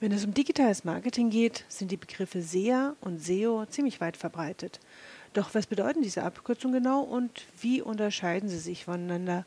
[0.00, 4.80] Wenn es um digitales Marketing geht, sind die Begriffe SEA und SEO ziemlich weit verbreitet.
[5.34, 9.44] Doch was bedeuten diese Abkürzungen genau und wie unterscheiden sie sich voneinander?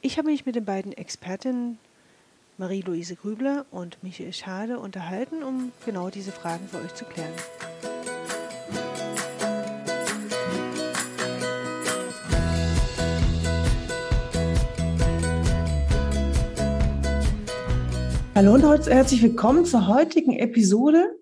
[0.00, 1.78] Ich habe mich mit den beiden Expertinnen
[2.56, 7.34] Marie-Louise Grübler und Michael Schade unterhalten, um genau diese Fragen für euch zu klären.
[18.34, 21.18] Hallo und herzlich willkommen zur heutigen Episode.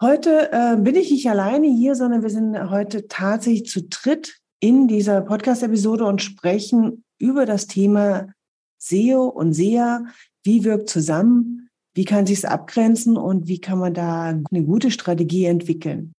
[0.00, 4.88] Heute äh, bin ich nicht alleine hier, sondern wir sind heute tatsächlich zu dritt in
[4.88, 8.32] dieser Podcast-Episode und sprechen über das Thema
[8.78, 10.06] SEO und SEA.
[10.42, 11.68] Wie wirkt zusammen?
[11.92, 16.14] Wie kann sich abgrenzen und wie kann man da eine gute Strategie entwickeln?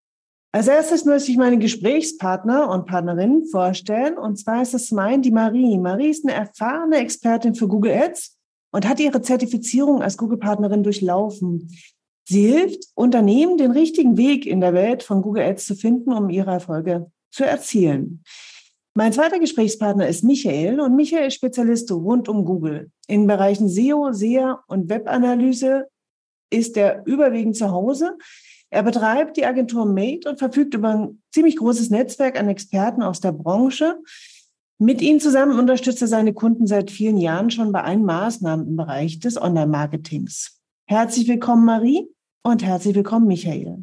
[0.53, 4.19] Als erstes möchte ich meine Gesprächspartner und Partnerinnen vorstellen.
[4.19, 5.79] Und zwar ist es mein, die Marie.
[5.79, 8.37] Marie ist eine erfahrene Expertin für Google Ads
[8.75, 11.71] und hat ihre Zertifizierung als Google-Partnerin durchlaufen.
[12.29, 16.29] Sie hilft Unternehmen, den richtigen Weg in der Welt von Google Ads zu finden, um
[16.29, 18.25] ihre Erfolge zu erzielen.
[18.95, 22.91] Mein zweiter Gesprächspartner ist Michael und Michael ist Spezialist rund um Google.
[23.07, 25.87] In Bereichen SEO, SEA und Webanalyse
[26.51, 28.19] ist er überwiegend zu Hause.
[28.71, 33.21] Er betreibt die Agentur Made und verfügt über ein ziemlich großes Netzwerk an Experten aus
[33.21, 34.01] der Branche.
[34.85, 38.77] Mit Ihnen zusammen unterstützt er seine Kunden seit vielen Jahren schon bei allen Maßnahmen im
[38.77, 40.61] Bereich des Online-Marketings.
[40.85, 42.07] Herzlich willkommen, Marie,
[42.43, 43.83] und herzlich willkommen, Michael.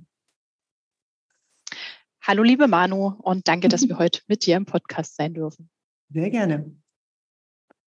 [2.21, 5.71] Hallo, liebe Manu, und danke, dass wir heute mit dir im Podcast sein dürfen.
[6.13, 6.71] Sehr gerne.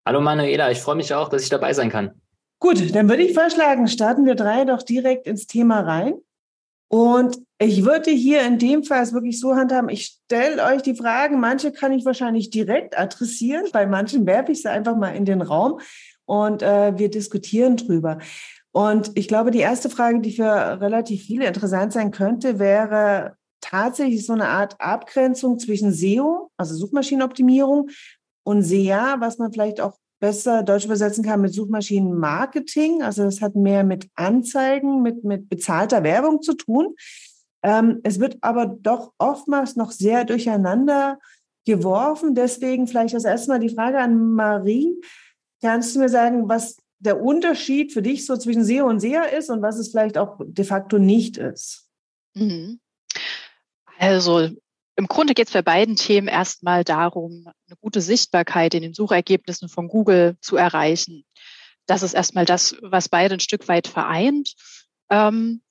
[0.05, 2.21] Hallo, Manuela, ich freue mich auch, dass ich dabei sein kann.
[2.59, 6.15] Gut, dann würde ich vorschlagen, starten wir drei doch direkt ins Thema rein.
[6.95, 10.95] Und ich würde hier in dem Fall es wirklich so handhaben, ich stelle euch die
[10.95, 15.25] Fragen, manche kann ich wahrscheinlich direkt adressieren, bei manchen werfe ich sie einfach mal in
[15.25, 15.81] den Raum
[16.25, 18.21] und äh, wir diskutieren drüber.
[18.71, 24.25] Und ich glaube, die erste Frage, die für relativ viele interessant sein könnte, wäre tatsächlich
[24.25, 27.89] so eine Art Abgrenzung zwischen SEO, also Suchmaschinenoptimierung,
[28.45, 33.03] und SEA, was man vielleicht auch besser deutsch übersetzen kann mit Suchmaschinenmarketing.
[33.03, 36.95] Also das hat mehr mit Anzeigen, mit, mit bezahlter Werbung zu tun.
[37.63, 41.19] Ähm, es wird aber doch oftmals noch sehr durcheinander
[41.67, 42.35] geworfen.
[42.35, 44.99] Deswegen vielleicht das erste Mal die Frage an Marie.
[45.61, 49.51] Kannst du mir sagen, was der Unterschied für dich so zwischen SEO und SEA ist
[49.51, 51.87] und was es vielleicht auch de facto nicht ist?
[52.33, 52.81] Mhm.
[53.99, 54.49] Also
[54.97, 59.69] im Grunde geht es bei beiden Themen erstmal darum, eine gute Sichtbarkeit in den Suchergebnissen
[59.69, 61.25] von Google zu erreichen.
[61.87, 64.55] Das ist erstmal das, was beide ein Stück weit vereint.
[65.11, 65.63] Ähm,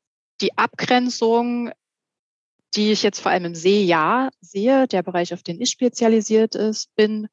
[0.41, 1.71] die Abgrenzung,
[2.75, 6.93] die ich jetzt vor allem im SEA sehe, der Bereich, auf den ich spezialisiert ist,
[6.95, 7.27] bin,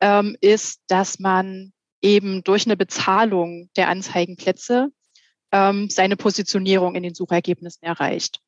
[0.00, 4.90] ähm, ist, dass man eben durch eine Bezahlung der Anzeigenplätze
[5.52, 8.40] ähm, seine Positionierung in den Suchergebnissen erreicht.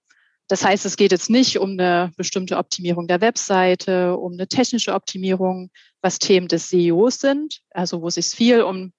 [0.52, 4.92] Das heißt, es geht jetzt nicht um eine bestimmte Optimierung der Webseite, um eine technische
[4.92, 5.70] Optimierung,
[6.02, 8.92] was Themen des SEOs sind, also wo es sich viel um,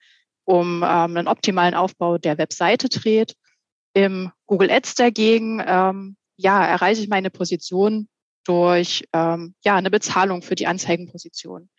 [0.45, 3.35] um ähm, einen optimalen Aufbau der Webseite dreht.
[3.93, 8.07] Im Google Ads dagegen, ähm, ja, erreiche ich meine Position
[8.45, 11.69] durch ähm, ja, eine Bezahlung für die Anzeigenposition.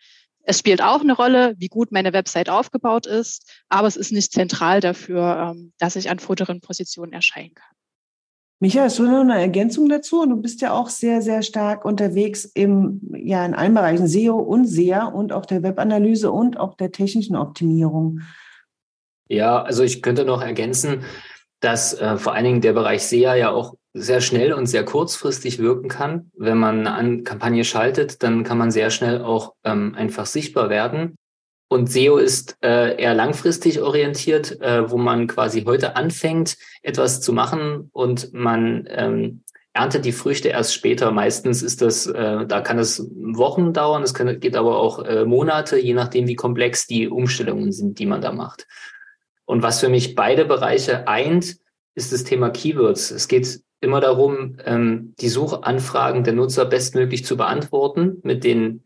[0.44, 4.30] Es spielt auch eine Rolle, wie gut meine Website aufgebaut ist, aber es ist nicht
[4.30, 7.73] zentral dafür, ähm, dass ich an vorderen Positionen erscheinen kann.
[8.60, 10.24] Michael, hast du noch eine Ergänzung dazu?
[10.26, 14.66] du bist ja auch sehr, sehr stark unterwegs im, ja, in allen Bereichen SEO und
[14.66, 18.20] SEA und auch der Webanalyse und auch der technischen Optimierung.
[19.28, 21.04] Ja, also ich könnte noch ergänzen,
[21.60, 25.58] dass äh, vor allen Dingen der Bereich SEA ja auch sehr schnell und sehr kurzfristig
[25.58, 26.30] wirken kann.
[26.36, 31.16] Wenn man eine Kampagne schaltet, dann kann man sehr schnell auch ähm, einfach sichtbar werden.
[31.74, 37.32] Und SEO ist äh, eher langfristig orientiert, äh, wo man quasi heute anfängt, etwas zu
[37.32, 39.42] machen und man ähm,
[39.72, 41.10] erntet die Früchte erst später.
[41.10, 45.24] Meistens ist das, äh, da kann es Wochen dauern, es kann, geht aber auch äh,
[45.24, 48.68] Monate, je nachdem, wie komplex die Umstellungen sind, die man da macht.
[49.44, 51.56] Und was für mich beide Bereiche eint,
[51.96, 53.10] ist das Thema Keywords.
[53.10, 58.84] Es geht immer darum, ähm, die Suchanfragen der Nutzer bestmöglich zu beantworten mit den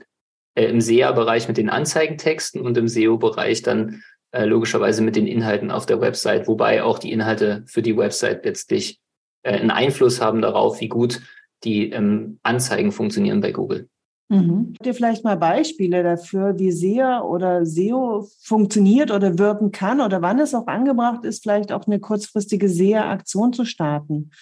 [0.58, 4.02] äh, im SEA-Bereich mit den Anzeigentexten und im SEO-Bereich dann
[4.32, 8.44] äh, logischerweise mit den Inhalten auf der Website, wobei auch die Inhalte für die Website
[8.44, 8.98] letztlich
[9.44, 11.20] äh, einen Einfluss haben darauf, wie gut
[11.62, 13.88] die ähm, Anzeigen funktionieren bei Google.
[14.30, 14.74] Mhm.
[14.74, 20.22] Habt ihr vielleicht mal Beispiele dafür, wie SEA oder SEO funktioniert oder wirken kann oder
[20.22, 24.32] wann es auch angebracht ist, vielleicht auch eine kurzfristige SEA-Aktion zu starten?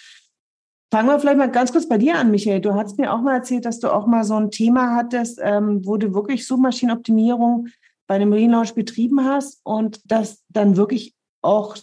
[0.92, 2.60] Fangen wir vielleicht mal ganz kurz bei dir an, Michael.
[2.60, 5.84] Du hast mir auch mal erzählt, dass du auch mal so ein Thema hattest, ähm,
[5.84, 7.68] wo du wirklich Suchmaschinenoptimierung
[8.06, 11.76] bei einem Relaunch betrieben hast und das dann wirklich auch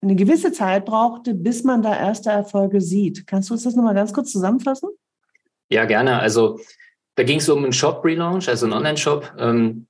[0.00, 3.26] eine gewisse Zeit brauchte, bis man da erste Erfolge sieht.
[3.26, 4.88] Kannst du uns das nochmal ganz kurz zusammenfassen?
[5.68, 6.18] Ja, gerne.
[6.18, 6.58] Also
[7.16, 9.86] da ging es um einen Shop-Relaunch, also einen Online-Shop, ähm,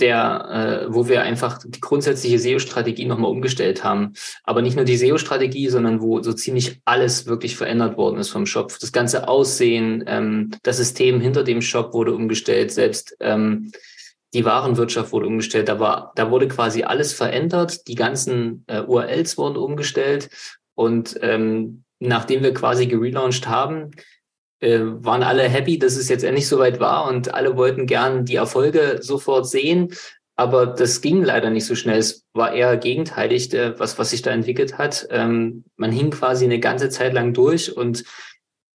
[0.00, 4.14] der, äh, wo wir einfach die grundsätzliche SEO-Strategie nochmal umgestellt haben.
[4.44, 8.46] Aber nicht nur die SEO-Strategie, sondern wo so ziemlich alles wirklich verändert worden ist vom
[8.46, 8.72] Shop.
[8.80, 13.72] Das ganze Aussehen, ähm, das System hinter dem Shop wurde umgestellt, selbst ähm,
[14.34, 15.68] die Warenwirtschaft wurde umgestellt.
[15.68, 17.88] Da war, da wurde quasi alles verändert.
[17.88, 20.28] Die ganzen äh, URLs wurden umgestellt.
[20.74, 23.90] Und ähm, nachdem wir quasi gelauncht haben,
[24.60, 28.36] äh, waren alle happy, dass es jetzt endlich soweit war und alle wollten gern die
[28.36, 29.94] Erfolge sofort sehen.
[30.36, 31.98] Aber das ging leider nicht so schnell.
[31.98, 35.08] Es war eher gegenteilig, äh, was, was sich da entwickelt hat.
[35.10, 38.04] Ähm, man hing quasi eine ganze Zeit lang durch und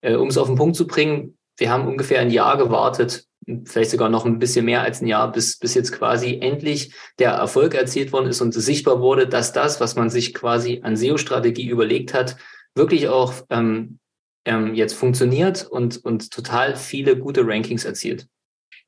[0.01, 3.25] äh, um es auf den Punkt zu bringen, wir haben ungefähr ein Jahr gewartet,
[3.65, 7.31] vielleicht sogar noch ein bisschen mehr als ein Jahr, bis, bis jetzt quasi endlich der
[7.31, 11.67] Erfolg erzielt worden ist und sichtbar wurde, dass das, was man sich quasi an SEO-Strategie
[11.67, 12.37] überlegt hat,
[12.75, 13.99] wirklich auch ähm,
[14.45, 18.27] ähm, jetzt funktioniert und, und total viele gute Rankings erzielt.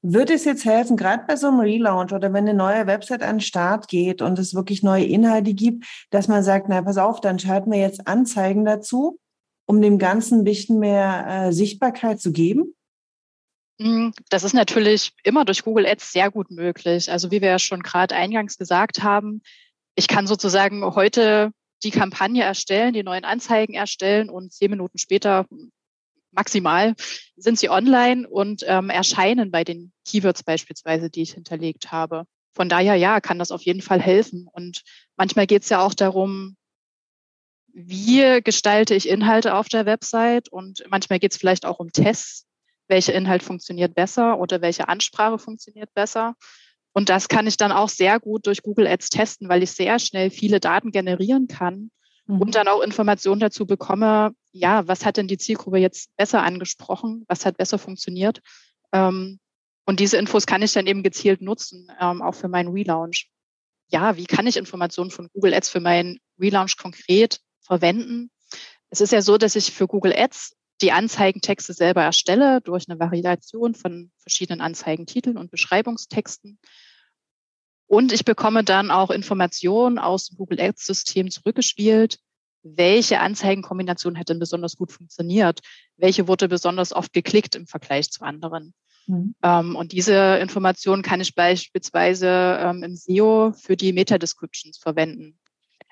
[0.02, 3.38] Würde es jetzt helfen, gerade bei so einem Relaunch oder wenn eine neue Website an
[3.38, 7.22] den Start geht und es wirklich neue Inhalte gibt, dass man sagt, na pass auf,
[7.22, 9.19] dann schalten wir jetzt Anzeigen dazu,
[9.66, 12.75] um dem Ganzen ein bisschen mehr äh, Sichtbarkeit zu geben?
[13.81, 17.12] Hm, das ist natürlich immer durch Google Ads sehr gut möglich.
[17.12, 19.42] Also wie wir ja schon gerade eingangs gesagt haben,
[19.96, 21.52] ich kann sozusagen heute
[21.83, 25.45] die Kampagne erstellen, die neuen Anzeigen erstellen und zehn Minuten später
[26.31, 26.95] maximal
[27.38, 32.25] sind sie online und ähm, erscheinen bei den Keywords beispielsweise, die ich hinterlegt habe.
[32.54, 34.48] Von daher, ja, kann das auf jeden Fall helfen.
[34.51, 34.81] Und
[35.18, 36.56] manchmal geht es ja auch darum,
[37.74, 42.45] wie gestalte ich Inhalte auf der Website und manchmal geht es vielleicht auch um Tests,
[42.88, 46.36] welcher Inhalt funktioniert besser oder welche Ansprache funktioniert besser.
[46.97, 50.00] Und das kann ich dann auch sehr gut durch Google Ads testen, weil ich sehr
[50.00, 51.92] schnell viele Daten generieren kann
[52.25, 52.42] mhm.
[52.42, 57.25] und dann auch Informationen dazu bekomme, ja, was hat denn die Zielgruppe jetzt besser angesprochen,
[57.27, 58.39] was hat besser funktioniert.
[58.94, 59.39] Ähm,
[59.86, 63.30] und diese Infos kann ich dann eben gezielt nutzen, ähm, auch für meinen Relaunch.
[63.89, 68.31] Ja, wie kann ich Informationen von Google Ads für meinen Relaunch konkret verwenden?
[68.89, 73.00] Es ist ja so, dass ich für Google Ads die Anzeigentexte selber erstelle durch eine
[73.00, 76.59] Variation von verschiedenen Anzeigentiteln und Beschreibungstexten.
[77.87, 82.19] Und ich bekomme dann auch Informationen aus dem Google Ads System zurückgespielt.
[82.63, 85.59] Welche Anzeigenkombination hätte besonders gut funktioniert?
[85.97, 88.73] Welche wurde besonders oft geklickt im Vergleich zu anderen?
[89.07, 89.35] Mhm.
[89.43, 92.27] Ähm, und diese Informationen kann ich beispielsweise
[92.59, 95.37] ähm, im SEO für die Meta-Descriptions verwenden.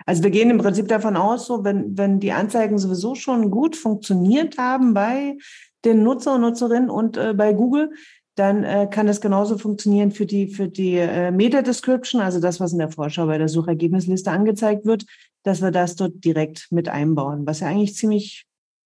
[0.05, 3.75] Also wir gehen im Prinzip davon aus, so wenn, wenn die Anzeigen sowieso schon gut
[3.75, 5.37] funktioniert haben bei
[5.85, 7.91] den Nutzer und Nutzerinnen und äh, bei Google,
[8.35, 12.73] dann äh, kann das genauso funktionieren für die, für die äh, Meta-Description, also das, was
[12.73, 15.05] in der Vorschau bei der Suchergebnisliste angezeigt wird,
[15.43, 18.45] dass wir das dort direkt mit einbauen, was ja eigentlich ziemlich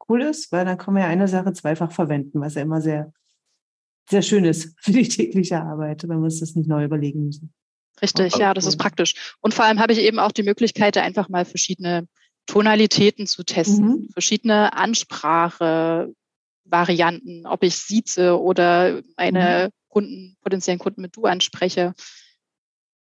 [0.10, 3.14] cool ist, weil dann kann man ja eine Sache zweifach verwenden, was ja immer sehr,
[4.10, 7.54] sehr schön ist für die tägliche Arbeit, wenn wir uns das nicht neu überlegen müssen.
[8.02, 9.36] Richtig, ja, das ist praktisch.
[9.42, 12.08] Und vor allem habe ich eben auch die Möglichkeit, einfach mal verschiedene
[12.46, 14.10] Tonalitäten zu testen, mhm.
[14.10, 16.14] verschiedene Ansprache,
[16.69, 19.74] Varianten, ob ich sieze oder meine mhm.
[19.90, 21.94] Kunden, potenziellen Kunden mit du anspreche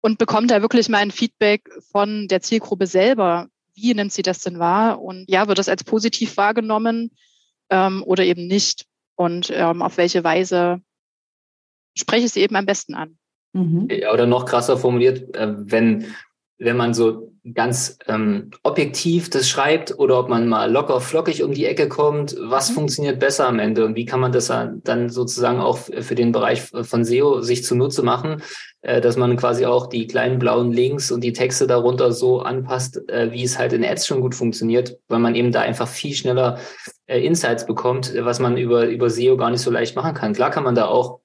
[0.04, 3.48] und bekomme da wirklich mal ein Feedback von der Zielgruppe selber.
[3.74, 5.00] Wie nimmt sie das denn wahr?
[5.00, 7.10] Und ja, wird das als positiv wahrgenommen
[7.70, 8.84] ähm, oder eben nicht?
[9.16, 10.82] Und ähm, auf welche Weise
[11.96, 13.18] spreche ich sie eben am besten an?
[13.54, 13.88] Mhm.
[14.12, 16.14] Oder noch krasser formuliert, äh, wenn
[16.64, 21.52] wenn man so ganz ähm, objektiv das schreibt oder ob man mal locker flockig um
[21.52, 22.74] die Ecke kommt, was mhm.
[22.74, 26.62] funktioniert besser am Ende und wie kann man das dann sozusagen auch für den Bereich
[26.62, 28.42] von SEO sich zunutze machen,
[28.80, 33.08] äh, dass man quasi auch die kleinen blauen Links und die Texte darunter so anpasst,
[33.10, 36.14] äh, wie es halt in Ads schon gut funktioniert, weil man eben da einfach viel
[36.14, 36.58] schneller
[37.06, 40.32] äh, Insights bekommt, was man über, über SEO gar nicht so leicht machen kann.
[40.32, 41.20] Klar kann man da auch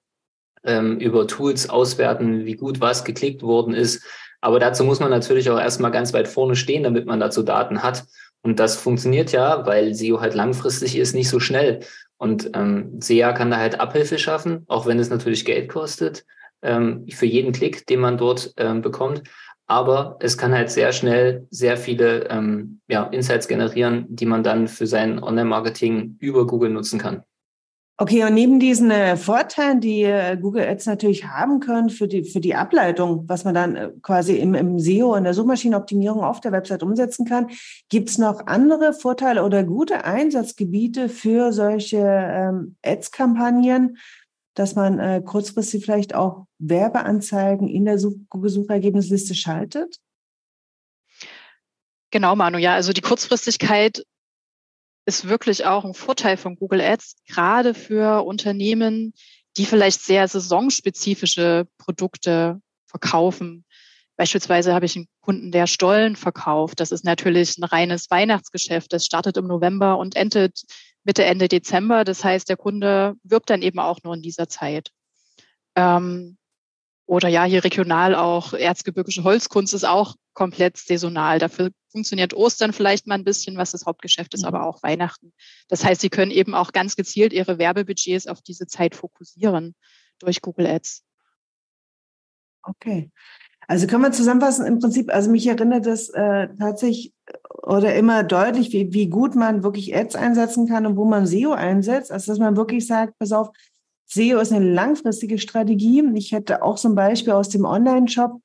[0.66, 4.04] ähm, über Tools auswerten, wie gut was geklickt worden ist,
[4.42, 7.84] aber dazu muss man natürlich auch erstmal ganz weit vorne stehen, damit man dazu Daten
[7.84, 8.06] hat.
[8.42, 11.82] Und das funktioniert ja, weil SEO halt langfristig ist, nicht so schnell.
[12.18, 16.26] Und ähm, SEA kann da halt Abhilfe schaffen, auch wenn es natürlich Geld kostet,
[16.62, 19.24] ähm, für jeden Klick, den man dort ähm, bekommt.
[19.68, 24.68] Aber es kann halt sehr schnell sehr viele ähm, ja, Insights generieren, die man dann
[24.68, 27.24] für sein Online-Marketing über Google nutzen kann.
[28.02, 32.24] Okay, und neben diesen äh, Vorteilen, die äh, Google Ads natürlich haben können für die,
[32.24, 36.40] für die Ableitung, was man dann äh, quasi im, im SEO, in der Suchmaschinenoptimierung auf
[36.40, 37.50] der Website umsetzen kann,
[37.90, 43.98] gibt es noch andere Vorteile oder gute Einsatzgebiete für solche ähm, Ads-Kampagnen,
[44.54, 49.98] dass man kurzfristig vielleicht auch Werbeanzeigen in der Such Google-Suchergebnisliste schaltet?
[52.12, 52.74] Genau, Manu, ja.
[52.74, 54.04] Also die Kurzfristigkeit
[55.10, 59.14] ist wirklich auch ein Vorteil von Google Ads, gerade für Unternehmen,
[59.58, 63.66] die vielleicht sehr saisonspezifische Produkte verkaufen.
[64.18, 66.80] Beispielsweise habe ich einen Kunden, der Stollen verkauft.
[66.80, 68.94] Das ist natürlich ein reines Weihnachtsgeschäft.
[68.94, 70.62] Das startet im November und endet
[71.04, 72.04] Mitte, Ende Dezember.
[72.04, 74.92] Das heißt, der Kunde wirbt dann eben auch nur in dieser Zeit.
[75.76, 76.38] Ähm,
[77.10, 81.40] oder ja, hier regional auch erzgebirgische Holzkunst ist auch komplett saisonal.
[81.40, 84.50] Dafür funktioniert Ostern vielleicht mal ein bisschen, was das Hauptgeschäft ist, mhm.
[84.50, 85.34] aber auch Weihnachten.
[85.70, 89.74] Das heißt, Sie können eben auch ganz gezielt Ihre Werbebudgets auf diese Zeit fokussieren
[90.20, 91.04] durch Google Ads.
[92.62, 93.10] Okay.
[93.68, 97.14] Also kann man zusammenfassen, im Prinzip, also mich erinnert das äh, tatsächlich
[97.64, 101.54] oder immer deutlich, wie, wie gut man wirklich Ads einsetzen kann und wo man SEO
[101.54, 102.12] einsetzt.
[102.12, 103.50] Also dass man wirklich sagt, pass auf,
[104.12, 106.04] SEO ist eine langfristige Strategie.
[106.16, 108.42] Ich hätte auch so ein Beispiel aus dem Online-Shop,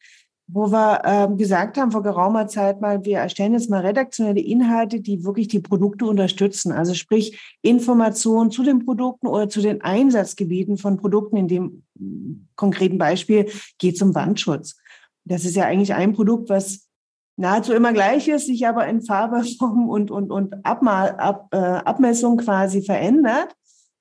[0.46, 5.00] wo wir äh, gesagt haben vor geraumer Zeit mal, wir erstellen jetzt mal redaktionelle Inhalte,
[5.00, 6.70] die wirklich die Produkte unterstützen.
[6.70, 11.38] Also sprich Informationen zu den Produkten oder zu den Einsatzgebieten von Produkten.
[11.38, 11.84] In dem
[12.56, 14.76] konkreten Beispiel geht es um Wandschutz.
[15.24, 16.88] Das ist ja eigentlich ein Produkt, was
[17.36, 21.56] nahezu immer gleich ist, sich aber in Farbe, Form und, und, und Abmal, Ab, äh,
[21.56, 23.54] Abmessung quasi verändert.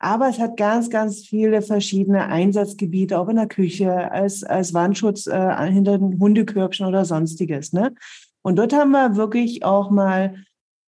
[0.04, 5.28] Aber es hat ganz, ganz viele verschiedene Einsatzgebiete, auch in der Küche, als, als Wandschutz
[5.28, 7.72] äh, hinter den Hundekörbchen oder sonstiges.
[7.72, 7.96] Ne?
[8.42, 10.44] Und dort haben wir wirklich auch mal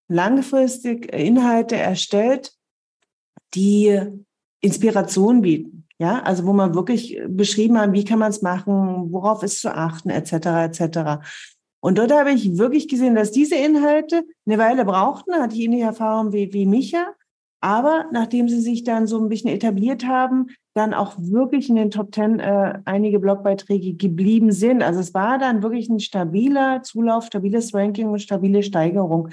[0.09, 2.51] langfristig Inhalte erstellt,
[3.53, 4.01] die
[4.59, 5.87] Inspiration bieten.
[5.97, 9.73] Ja, also wo man wirklich beschrieben hat, wie kann man es machen, worauf ist zu
[9.73, 10.33] achten, etc.
[10.33, 11.25] etc.
[11.79, 15.85] Und dort habe ich wirklich gesehen, dass diese Inhalte eine Weile brauchten, hatte ich ähnliche
[15.85, 17.13] Erfahrungen wie, wie Micha,
[17.65, 21.89] aber nachdem sie sich dann so ein bisschen etabliert haben, dann auch wirklich in den
[21.89, 24.83] Top Ten äh, einige Blogbeiträge geblieben sind.
[24.83, 29.29] Also es war dann wirklich ein stabiler Zulauf, stabiles Ranking und stabile Steigerung.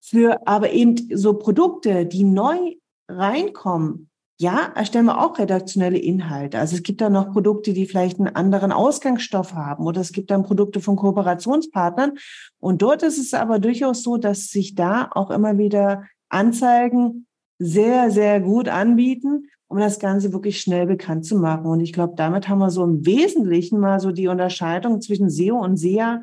[0.00, 4.08] Für aber eben so Produkte, die neu reinkommen,
[4.40, 6.58] ja, erstellen wir auch redaktionelle Inhalte.
[6.58, 10.30] Also es gibt da noch Produkte, die vielleicht einen anderen Ausgangsstoff haben oder es gibt
[10.30, 12.12] dann Produkte von Kooperationspartnern.
[12.60, 17.26] Und dort ist es aber durchaus so, dass sich da auch immer wieder Anzeigen
[17.62, 21.66] sehr, sehr gut anbieten, um das Ganze wirklich schnell bekannt zu machen.
[21.66, 25.56] Und ich glaube, damit haben wir so im Wesentlichen mal so die Unterscheidung zwischen SEO
[25.58, 26.22] und SEA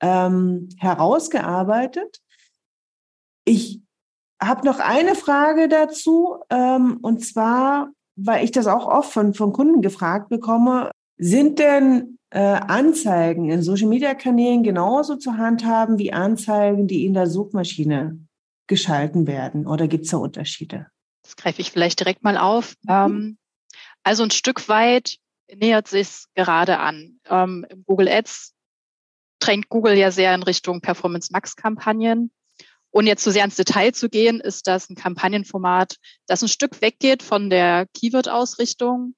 [0.00, 2.20] ähm, herausgearbeitet.
[3.44, 3.80] Ich
[4.40, 9.52] habe noch eine Frage dazu, ähm, und zwar, weil ich das auch oft von, von
[9.52, 17.04] Kunden gefragt bekomme, sind denn äh, Anzeigen in Social-Media-Kanälen genauso zu handhaben wie Anzeigen, die
[17.04, 18.18] in der Suchmaschine
[18.68, 19.66] geschalten werden?
[19.66, 20.86] Oder gibt es da Unterschiede?
[21.22, 22.74] Das greife ich vielleicht direkt mal auf.
[22.82, 22.90] Mhm.
[22.90, 23.38] Ähm,
[24.02, 25.16] also ein Stück weit
[25.54, 27.20] nähert sich es gerade an.
[27.28, 28.54] Ähm, Google Ads
[29.38, 32.30] drängt Google ja sehr in Richtung Performance Max Kampagnen.
[32.90, 35.96] Und jetzt zu so sehr ins Detail zu gehen, ist das ein Kampagnenformat,
[36.26, 39.14] das ein Stück weggeht von der Keyword-Ausrichtung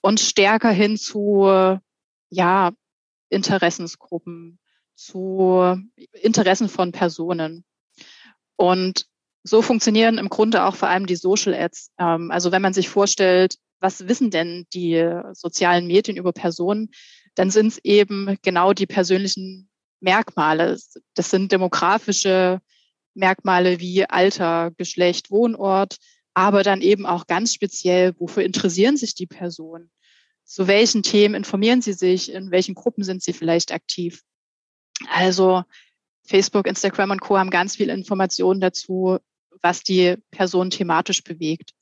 [0.00, 1.78] und stärker hin zu,
[2.30, 2.72] ja,
[3.28, 4.60] Interessensgruppen,
[4.94, 7.64] zu Interessen von Personen.
[8.58, 9.06] Und
[9.44, 11.92] so funktionieren im Grunde auch vor allem die Social Ads.
[11.98, 16.90] Ähm, also wenn man sich vorstellt, was wissen denn die sozialen Medien über Personen,
[17.36, 20.76] dann sind es eben genau die persönlichen Merkmale.
[21.14, 22.60] Das sind demografische
[23.14, 25.98] Merkmale wie Alter, Geschlecht, Wohnort,
[26.34, 29.90] aber dann eben auch ganz speziell, wofür interessieren sich die Personen?
[30.44, 32.32] Zu welchen Themen informieren sie sich?
[32.32, 34.22] In welchen Gruppen sind sie vielleicht aktiv?
[35.08, 35.62] Also
[36.28, 37.38] Facebook, Instagram und Co.
[37.38, 39.18] haben ganz viel Informationen dazu,
[39.62, 41.72] was die Person thematisch bewegt.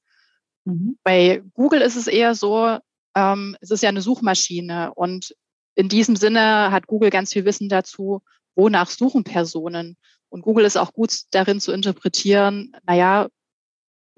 [0.65, 0.99] Mhm.
[1.03, 2.79] Bei Google ist es eher so,
[3.15, 5.35] ähm, es ist ja eine Suchmaschine und
[5.75, 8.23] in diesem Sinne hat Google ganz viel Wissen dazu,
[8.55, 9.97] wonach suchen Personen.
[10.29, 13.29] Und Google ist auch gut darin zu interpretieren, naja,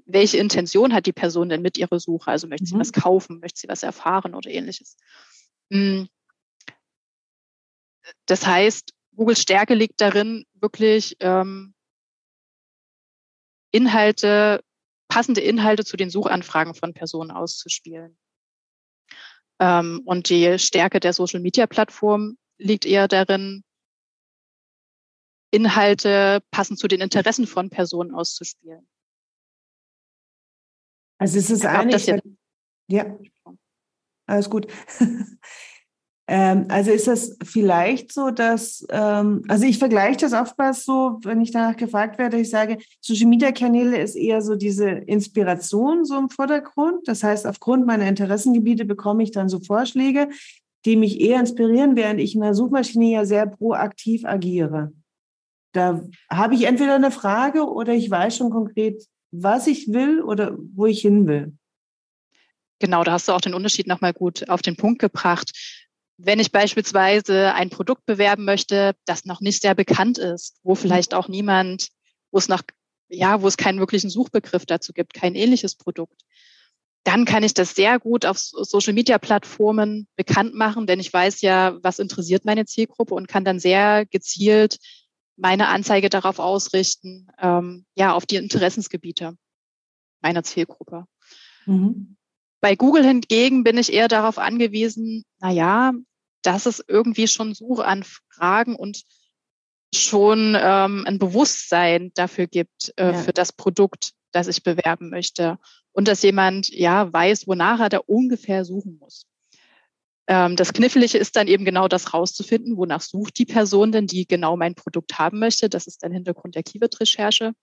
[0.07, 2.31] welche Intention hat die Person denn mit ihrer Suche?
[2.31, 2.81] Also möchte sie mhm.
[2.81, 4.97] was kaufen, möchte sie was erfahren oder ähnliches.
[5.71, 6.09] Hm.
[8.25, 11.75] Das heißt, Googles Stärke liegt darin, wirklich ähm,
[13.73, 14.63] Inhalte,
[15.09, 18.17] passende Inhalte zu den Suchanfragen von Personen auszuspielen.
[19.59, 23.65] Ähm, und die Stärke der Social-Media-Plattform liegt eher darin,
[25.51, 28.89] Inhalte passend zu den Interessen von Personen auszuspielen.
[31.19, 32.07] Also es ist eigentlich,
[32.87, 33.19] ja,
[34.27, 34.73] alles gut.
[36.31, 41.41] Ähm, also ist das vielleicht so, dass, ähm, also ich vergleiche das oftmals so, wenn
[41.41, 46.19] ich danach gefragt werde, ich sage, Social Media Kanäle ist eher so diese Inspiration so
[46.19, 47.09] im Vordergrund.
[47.09, 50.29] Das heißt, aufgrund meiner Interessengebiete bekomme ich dann so Vorschläge,
[50.85, 54.93] die mich eher inspirieren, während ich in der Suchmaschine ja sehr proaktiv agiere.
[55.73, 60.57] da habe ich entweder eine Frage oder ich weiß schon konkret, was ich will oder
[60.75, 61.57] wo ich hin will.
[62.81, 65.53] Genau, da hast du auch den Unterschied nochmal gut auf den Punkt gebracht.
[66.19, 71.15] Wenn ich beispielsweise ein Produkt bewerben möchte, das noch nicht sehr bekannt ist, wo vielleicht
[71.15, 71.89] auch niemand,
[72.33, 72.63] wo es noch,
[73.09, 76.21] ja, wo es keinen wirklichen Suchbegriff dazu gibt, kein ähnliches Produkt,
[77.05, 81.41] dann kann ich das sehr gut auf Social Media Plattformen bekannt machen, denn ich weiß
[81.41, 84.79] ja, was interessiert meine Zielgruppe und kann dann sehr gezielt
[85.37, 89.37] meine Anzeige darauf ausrichten, ähm, ja, auf die Interessensgebiete
[90.21, 91.07] meiner Zielgruppe.
[91.65, 92.17] Mhm.
[92.61, 95.93] Bei Google hingegen bin ich eher darauf angewiesen, na ja,
[96.43, 99.05] dass es irgendwie schon Suchanfragen und
[99.95, 103.15] schon ähm, ein Bewusstsein dafür gibt, äh, ja.
[103.15, 105.59] für das Produkt, das ich bewerben möchte.
[105.93, 109.27] Und dass jemand ja weiß, wonach er da ungefähr suchen muss.
[110.27, 114.27] Ähm, das Knifflige ist dann eben genau das rauszufinden, wonach sucht die Person denn, die
[114.27, 115.69] genau mein Produkt haben möchte.
[115.69, 117.55] Das ist dann Hintergrund der Keyword-Recherche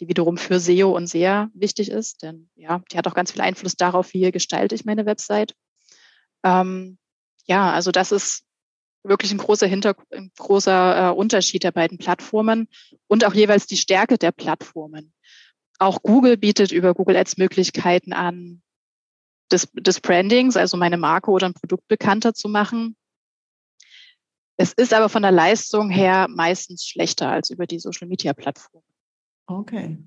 [0.00, 3.40] die wiederum für SEO und sehr wichtig ist, denn ja, die hat auch ganz viel
[3.40, 5.54] Einfluss darauf, wie gestalte ich meine Website.
[6.44, 6.98] Ähm,
[7.46, 8.44] ja, also das ist
[9.02, 12.68] wirklich ein großer, Hinter ein großer äh, Unterschied der beiden Plattformen
[13.06, 15.12] und auch jeweils die Stärke der Plattformen.
[15.78, 18.62] Auch Google bietet über Google Ads Möglichkeiten an,
[19.50, 22.96] des, des Brandings, also meine Marke oder ein Produkt bekannter zu machen.
[24.56, 28.82] Es ist aber von der Leistung her meistens schlechter als über die Social Media Plattform.
[29.46, 29.98] Okay.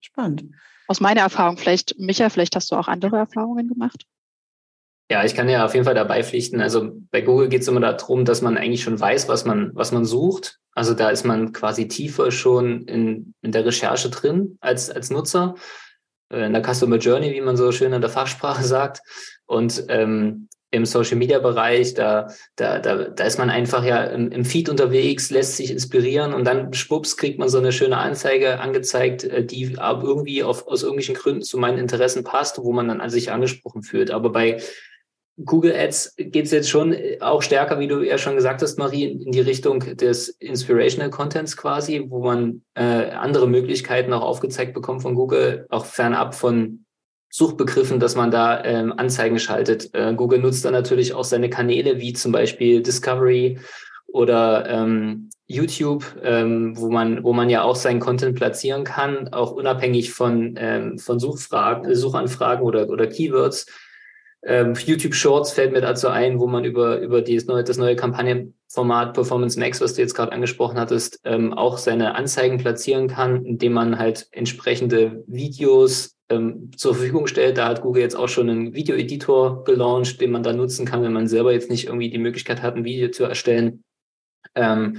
[0.00, 0.44] Spannend.
[0.86, 4.06] Aus meiner Erfahrung, vielleicht, Micha, vielleicht hast du auch andere Erfahrungen gemacht?
[5.10, 6.60] Ja, ich kann ja auf jeden Fall dabei pflichten.
[6.60, 9.92] Also bei Google geht es immer darum, dass man eigentlich schon weiß, was man, was
[9.92, 10.60] man sucht.
[10.72, 15.54] Also da ist man quasi tiefer schon in, in der Recherche drin als, als Nutzer,
[16.30, 19.02] äh, in der Customer Journey, wie man so schön in der Fachsprache sagt.
[19.46, 24.30] Und ähm, im Social Media Bereich, da, da, da, da ist man einfach ja im,
[24.30, 28.60] im Feed unterwegs, lässt sich inspirieren und dann schwupps kriegt man so eine schöne Anzeige
[28.60, 33.00] angezeigt, äh, die irgendwie auf, aus irgendwelchen Gründen zu meinen Interessen passt, wo man dann
[33.00, 34.10] an sich angesprochen fühlt.
[34.10, 34.60] Aber bei
[35.42, 39.06] Google Ads geht es jetzt schon auch stärker, wie du ja schon gesagt hast, Marie,
[39.06, 45.02] in die Richtung des Inspirational Contents quasi, wo man äh, andere Möglichkeiten auch aufgezeigt bekommt
[45.02, 46.83] von Google, auch fernab von
[47.34, 49.92] Suchbegriffen, dass man da ähm, Anzeigen schaltet.
[49.92, 53.58] Äh, Google nutzt dann natürlich auch seine Kanäle wie zum Beispiel Discovery
[54.06, 59.50] oder ähm, YouTube, ähm, wo man wo man ja auch seinen Content platzieren kann, auch
[59.50, 63.66] unabhängig von ähm, von Suchfragen, Suchanfragen oder oder Keywords.
[64.46, 67.96] Ähm, YouTube Shorts fällt mir dazu ein, wo man über über dieses neue, das neue
[67.96, 73.44] Kampagnenformat Performance Max, was du jetzt gerade angesprochen hattest, ähm, auch seine Anzeigen platzieren kann,
[73.46, 77.56] indem man halt entsprechende Videos ähm, zur Verfügung stellt.
[77.56, 81.12] Da hat Google jetzt auch schon einen Video-Editor gelauncht, den man da nutzen kann, wenn
[81.12, 83.82] man selber jetzt nicht irgendwie die Möglichkeit hat, ein Video zu erstellen.
[84.54, 84.98] Ähm,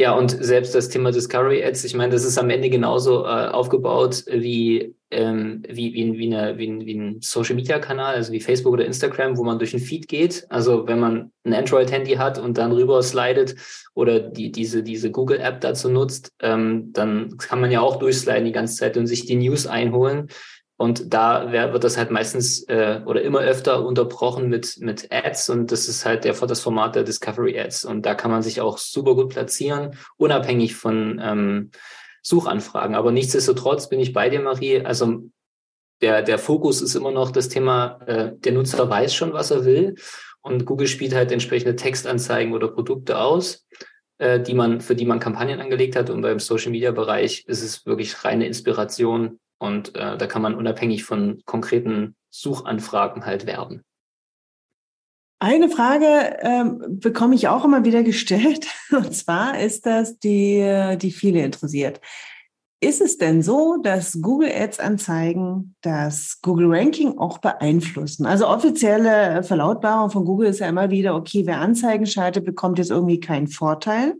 [0.00, 3.46] ja, und selbst das Thema Discovery Ads, ich meine, das ist am Ende genauso äh,
[3.46, 8.32] aufgebaut wie, ähm, wie, wie, wie, eine, wie, ein, wie ein Social Media Kanal, also
[8.32, 10.46] wie Facebook oder Instagram, wo man durch ein Feed geht.
[10.48, 13.54] Also wenn man ein Android-Handy hat und dann rüber slidet
[13.94, 18.46] oder die, diese, diese Google App dazu nutzt, ähm, dann kann man ja auch durchsliden
[18.46, 20.26] die ganze Zeit und sich die News einholen.
[20.76, 25.70] Und da wird das halt meistens äh, oder immer öfter unterbrochen mit, mit Ads und
[25.70, 27.84] das ist halt der, das Format der Discovery Ads.
[27.84, 31.70] Und da kann man sich auch super gut platzieren, unabhängig von ähm,
[32.22, 32.96] Suchanfragen.
[32.96, 34.84] Aber nichtsdestotrotz bin ich bei dir, Marie.
[34.84, 35.22] Also
[36.00, 39.64] der, der Fokus ist immer noch das Thema, äh, der Nutzer weiß schon, was er
[39.64, 39.94] will.
[40.40, 43.64] Und Google spielt halt entsprechende Textanzeigen oder Produkte aus,
[44.18, 46.10] äh, die man, für die man Kampagnen angelegt hat.
[46.10, 50.54] Und beim Social Media Bereich ist es wirklich reine Inspiration und äh, da kann man
[50.54, 53.82] unabhängig von konkreten Suchanfragen halt werben.
[55.40, 58.66] Eine Frage ähm, bekomme ich auch immer wieder gestellt.
[58.90, 62.00] Und zwar ist das, die, die viele interessiert.
[62.80, 68.26] Ist es denn so, dass Google Ads Anzeigen das Google Ranking auch beeinflussen?
[68.26, 72.90] Also offizielle Verlautbarung von Google ist ja immer wieder, okay, wer Anzeigen schaltet, bekommt jetzt
[72.90, 74.14] irgendwie keinen Vorteil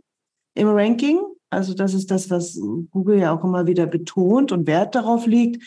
[0.55, 1.21] im Ranking.
[1.55, 2.59] Also das ist das, was
[2.91, 5.63] Google ja auch immer wieder betont und Wert darauf legt,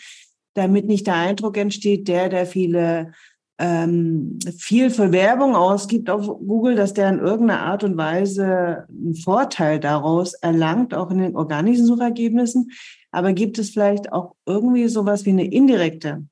[0.53, 3.11] damit nicht der Eindruck entsteht, der, der viele
[3.59, 9.15] ähm, viel für Werbung ausgibt auf Google, dass der in irgendeiner Art und Weise einen
[9.15, 12.71] Vorteil daraus erlangt, auch in den organischen Suchergebnissen.
[13.11, 16.25] Aber gibt es vielleicht auch irgendwie sowas wie eine indirekte,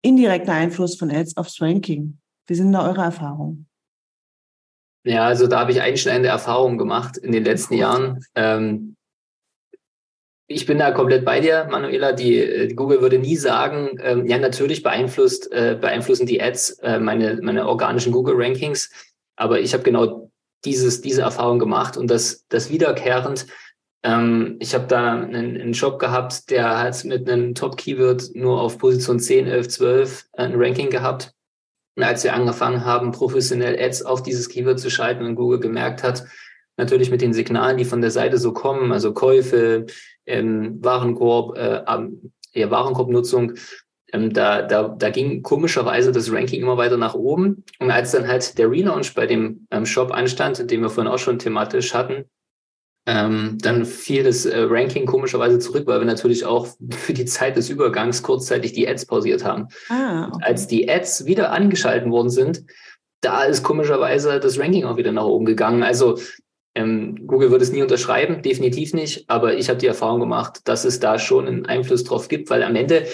[0.00, 2.18] indirekter Einfluss von Ads aufs Ranking?
[2.46, 3.66] Wie sind da eure Erfahrungen?
[5.04, 8.24] Ja, also da habe ich einschneidende Erfahrungen gemacht in den letzten Jahren.
[8.34, 8.96] Ähm,
[10.46, 12.12] ich bin da komplett bei dir, Manuela.
[12.12, 16.78] Die, äh, die Google würde nie sagen, ähm, ja, natürlich beeinflusst, äh, beeinflussen die Ads
[16.80, 18.90] äh, meine, meine organischen Google-Rankings.
[19.36, 20.30] Aber ich habe genau
[20.64, 23.46] dieses, diese Erfahrung gemacht und das, das wiederkehrend.
[24.04, 28.78] Ähm, ich habe da einen, einen Shop gehabt, der hat mit einem Top-Keyword nur auf
[28.78, 31.34] Position 10, 11, 12 ein Ranking gehabt.
[31.96, 36.02] Und als wir angefangen haben, professionell Ads auf dieses Keyword zu schalten und Google gemerkt
[36.02, 36.24] hat,
[36.76, 39.86] natürlich mit den Signalen, die von der Seite so kommen, also Käufe,
[40.26, 41.82] ähm, Warenkorb, äh,
[42.54, 43.54] ja, Warenkorbnutzung,
[44.12, 47.64] ähm, da, da, da ging komischerweise das Ranking immer weiter nach oben.
[47.78, 51.18] Und als dann halt der Relaunch bei dem ähm, Shop anstand, den wir vorhin auch
[51.18, 52.24] schon thematisch hatten,
[53.06, 57.56] ähm, dann fiel das äh, Ranking komischerweise zurück, weil wir natürlich auch für die Zeit
[57.56, 59.68] des Übergangs kurzzeitig die Ads pausiert haben.
[59.88, 60.44] Ah, okay.
[60.44, 62.64] Als die Ads wieder angeschalten worden sind,
[63.20, 65.82] da ist komischerweise das Ranking auch wieder nach oben gegangen.
[65.82, 66.18] Also
[66.74, 70.84] ähm, Google würde es nie unterschreiben, definitiv nicht, aber ich habe die Erfahrung gemacht, dass
[70.84, 73.06] es da schon einen Einfluss drauf gibt, weil am Ende.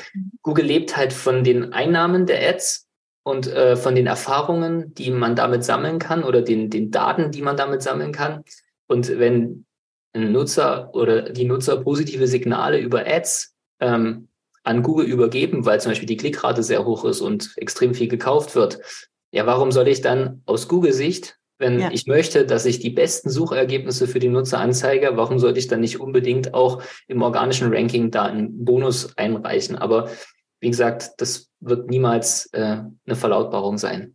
[0.43, 2.87] Google lebt halt von den Einnahmen der Ads
[3.23, 7.43] und äh, von den Erfahrungen, die man damit sammeln kann oder den, den Daten, die
[7.43, 8.45] man damit sammeln kann.
[8.87, 9.67] Und wenn
[10.15, 14.29] Nutzer oder die Nutzer positive Signale über Ads ähm,
[14.65, 18.55] an Google übergeben, weil zum Beispiel die Klickrate sehr hoch ist und extrem viel gekauft
[18.55, 18.81] wird.
[19.31, 21.91] Ja, warum soll ich dann aus Google-Sicht, wenn ja.
[21.93, 25.81] ich möchte, dass ich die besten Suchergebnisse für die Nutzer anzeige, warum sollte ich dann
[25.81, 29.77] nicht unbedingt auch im organischen Ranking da einen Bonus einreichen?
[29.77, 30.09] Aber
[30.61, 34.15] wie gesagt, das wird niemals äh, eine Verlautbarung sein.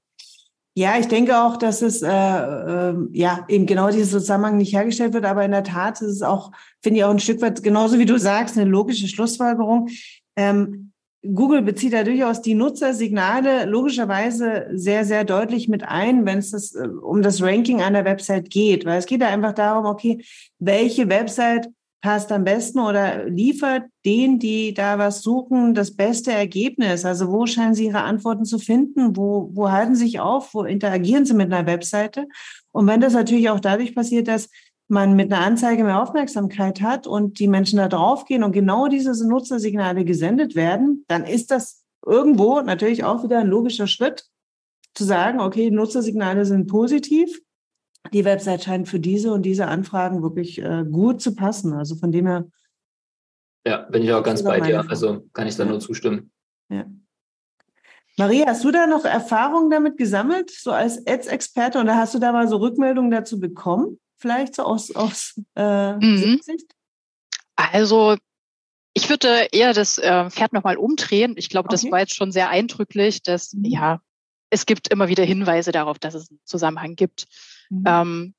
[0.75, 5.13] Ja, ich denke auch, dass es äh, äh, ja eben genau dieser Zusammenhang nicht hergestellt
[5.13, 7.99] wird, aber in der Tat ist es auch, finde ich auch ein Stück weit, genauso
[7.99, 9.89] wie du sagst, eine logische Schlussfolgerung.
[10.35, 16.51] Ähm, Google bezieht da durchaus die Nutzersignale logischerweise sehr, sehr deutlich mit ein, wenn es
[16.51, 18.83] das, äh, um das Ranking einer Website geht.
[18.85, 20.25] Weil es geht da einfach darum, okay,
[20.59, 21.69] welche Website
[22.03, 27.05] passt am besten oder liefert denen, die da was suchen, das beste Ergebnis?
[27.05, 29.15] Also wo scheinen sie ihre Antworten zu finden?
[29.15, 30.53] Wo, wo halten sie sich auf?
[30.53, 32.27] Wo interagieren sie mit einer Webseite?
[32.73, 34.49] Und wenn das natürlich auch dadurch passiert, dass
[34.89, 39.11] man mit einer Anzeige mehr Aufmerksamkeit hat und die Menschen da draufgehen und genau diese
[39.25, 44.25] Nutzersignale gesendet werden, dann ist das irgendwo natürlich auch wieder ein logischer Schritt
[44.93, 47.39] zu sagen, okay, Nutzersignale sind positiv
[48.11, 51.73] die Website scheint für diese und diese Anfragen wirklich äh, gut zu passen.
[51.73, 52.47] Also von dem her.
[53.65, 54.85] Ja, bin ich auch ganz bei dir.
[54.89, 55.69] Also kann ich da ja.
[55.69, 56.31] nur zustimmen.
[56.69, 56.85] Ja.
[58.17, 61.79] Maria, hast du da noch Erfahrungen damit gesammelt, so als Ads-Experte?
[61.79, 63.99] Oder hast du da mal so Rückmeldungen dazu bekommen?
[64.17, 66.39] Vielleicht so aus, aus äh, mhm.
[66.41, 66.75] Sicht?
[67.55, 68.15] Also
[68.93, 71.33] ich würde eher das äh, Pferd nochmal umdrehen.
[71.37, 71.73] Ich glaube, okay.
[71.73, 73.65] das war jetzt schon sehr eindrücklich, dass mhm.
[73.65, 74.01] ja,
[74.53, 77.25] es gibt immer wieder Hinweise darauf, dass es einen Zusammenhang gibt.
[77.69, 77.83] Mhm.
[77.87, 78.33] Ähm,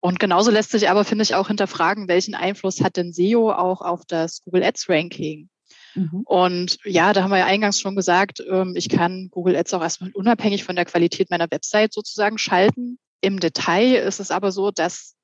[0.00, 3.82] und genauso lässt sich aber, finde ich, auch hinterfragen, welchen Einfluss hat denn SEO auch
[3.82, 5.50] auf das Google Ads Ranking?
[5.94, 6.22] Mhm.
[6.24, 9.82] Und ja, da haben wir ja eingangs schon gesagt, ähm, ich kann Google Ads auch
[9.82, 12.98] erstmal unabhängig von der Qualität meiner Website sozusagen schalten.
[13.20, 15.14] Im Detail ist es aber so, dass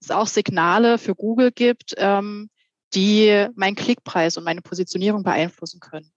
[0.00, 2.50] es auch Signale für Google gibt, ähm,
[2.94, 6.10] die meinen Klickpreis und meine Positionierung beeinflussen können.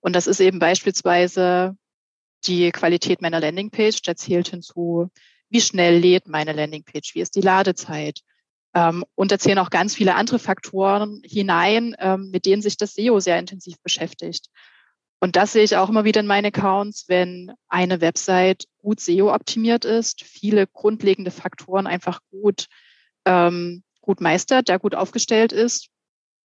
[0.00, 1.76] Und das ist eben beispielsweise
[2.46, 4.02] die Qualität meiner Landingpage.
[4.02, 5.10] Da zählt hinzu
[5.50, 8.20] wie schnell lädt meine Landingpage, wie ist die Ladezeit.
[8.72, 12.94] Ähm, und da zählen auch ganz viele andere Faktoren hinein, ähm, mit denen sich das
[12.94, 14.46] SEO sehr intensiv beschäftigt.
[15.18, 19.34] Und das sehe ich auch immer wieder in meinen Accounts, wenn eine Website gut SEO
[19.34, 22.66] optimiert ist, viele grundlegende Faktoren einfach gut,
[23.26, 25.88] ähm, gut meistert, da gut aufgestellt ist,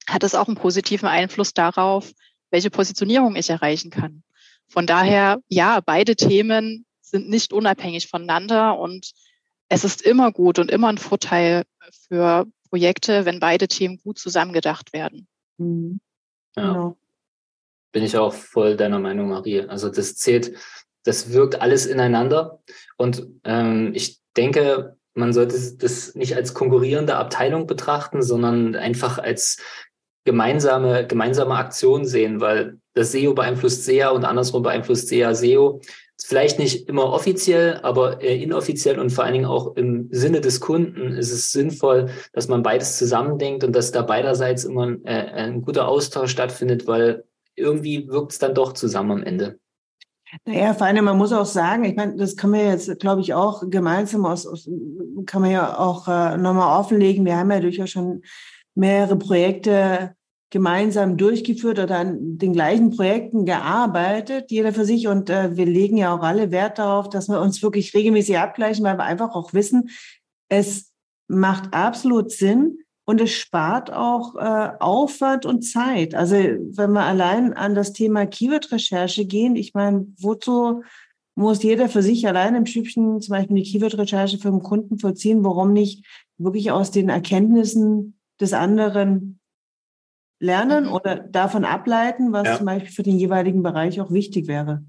[0.07, 2.11] hat es auch einen positiven Einfluss darauf,
[2.49, 4.23] welche Positionierung ich erreichen kann.
[4.67, 9.11] Von daher, ja, beide Themen sind nicht unabhängig voneinander und
[9.69, 11.63] es ist immer gut und immer ein Vorteil
[12.07, 15.27] für Projekte, wenn beide Themen gut zusammengedacht werden.
[15.57, 15.99] Mhm.
[16.55, 16.73] Ja.
[16.73, 16.97] Genau.
[17.91, 19.61] Bin ich auch voll deiner Meinung, Marie.
[19.61, 20.57] Also das zählt,
[21.03, 22.61] das wirkt alles ineinander.
[22.97, 29.57] Und ähm, ich denke, man sollte das nicht als konkurrierende Abteilung betrachten, sondern einfach als
[30.25, 35.81] gemeinsame, gemeinsame Aktion sehen, weil das SEO beeinflusst SEA und andersrum beeinflusst SEA SEO.
[36.23, 41.11] Vielleicht nicht immer offiziell, aber inoffiziell und vor allen Dingen auch im Sinne des Kunden
[41.11, 45.61] ist es sinnvoll, dass man beides zusammendenkt und dass da beiderseits immer ein, äh, ein
[45.61, 49.59] guter Austausch stattfindet, weil irgendwie wirkt es dann doch zusammen am Ende.
[50.45, 53.33] Naja, vor allem, man muss auch sagen, ich meine, das kann man jetzt, glaube ich,
[53.33, 54.69] auch gemeinsam aus, aus
[55.25, 57.25] kann man ja auch äh, nochmal offenlegen.
[57.25, 58.21] Wir haben ja durchaus schon
[58.73, 60.15] mehrere Projekte
[60.55, 65.09] gemeinsam durchgeführt oder an den gleichen Projekten gearbeitet, jeder für sich.
[65.09, 68.85] Und äh, wir legen ja auch alle Wert darauf, dass wir uns wirklich regelmäßig abgleichen,
[68.85, 69.89] weil wir einfach auch wissen,
[70.47, 70.93] es
[71.27, 76.15] macht absolut Sinn und es spart auch äh, Aufwand und Zeit.
[76.15, 80.83] Also wenn wir allein an das Thema Keyword-Recherche gehen, ich meine, wozu
[81.35, 85.43] muss jeder für sich allein im Stübchen zum Beispiel die Keyword-Recherche für einen Kunden vollziehen,
[85.43, 86.05] warum nicht
[86.37, 89.41] wirklich aus den Erkenntnissen des anderen
[90.39, 90.91] lernen mhm.
[90.91, 92.57] oder davon ableiten, was ja.
[92.57, 94.83] zum Beispiel für den jeweiligen Bereich auch wichtig wäre.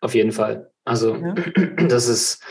[0.00, 0.72] Auf jeden Fall.
[0.84, 1.34] Also ja.
[1.88, 2.42] das ist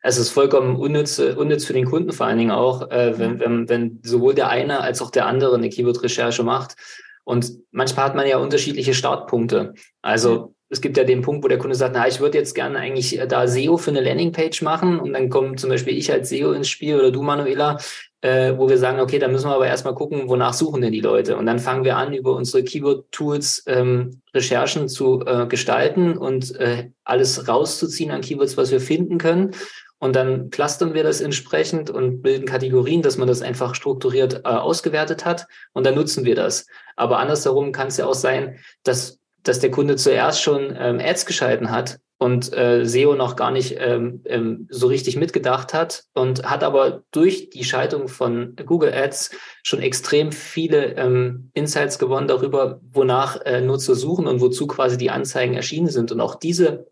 [0.00, 3.68] es ist vollkommen unnütz, unnütz für den Kunden vor allen Dingen auch, äh, wenn, wenn,
[3.68, 6.76] wenn sowohl der eine als auch der andere eine Keyword-Recherche macht.
[7.24, 9.74] Und manchmal hat man ja unterschiedliche Startpunkte.
[10.00, 12.78] Also es gibt ja den Punkt, wo der Kunde sagt, na, ich würde jetzt gerne
[12.78, 16.52] eigentlich da SEO für eine Landingpage machen und dann kommt zum Beispiel ich als SEO
[16.52, 17.78] ins Spiel oder du, Manuela,
[18.20, 21.00] äh, wo wir sagen, okay, da müssen wir aber erstmal gucken, wonach suchen denn die
[21.00, 21.36] Leute?
[21.36, 26.90] Und dann fangen wir an, über unsere Keyword-Tools ähm, Recherchen zu äh, gestalten und äh,
[27.04, 29.52] alles rauszuziehen an Keywords, was wir finden können.
[30.00, 34.48] Und dann clustern wir das entsprechend und bilden Kategorien, dass man das einfach strukturiert äh,
[34.48, 35.46] ausgewertet hat.
[35.72, 36.66] Und dann nutzen wir das.
[36.94, 39.17] Aber andersherum kann es ja auch sein, dass,
[39.48, 43.76] dass der Kunde zuerst schon ähm, Ads geschalten hat und äh, SEO noch gar nicht
[43.78, 49.30] ähm, ähm, so richtig mitgedacht hat und hat aber durch die Schaltung von Google Ads
[49.62, 55.10] schon extrem viele ähm, Insights gewonnen darüber, wonach äh, Nutzer suchen und wozu quasi die
[55.10, 56.10] Anzeigen erschienen sind.
[56.10, 56.88] Und auch diese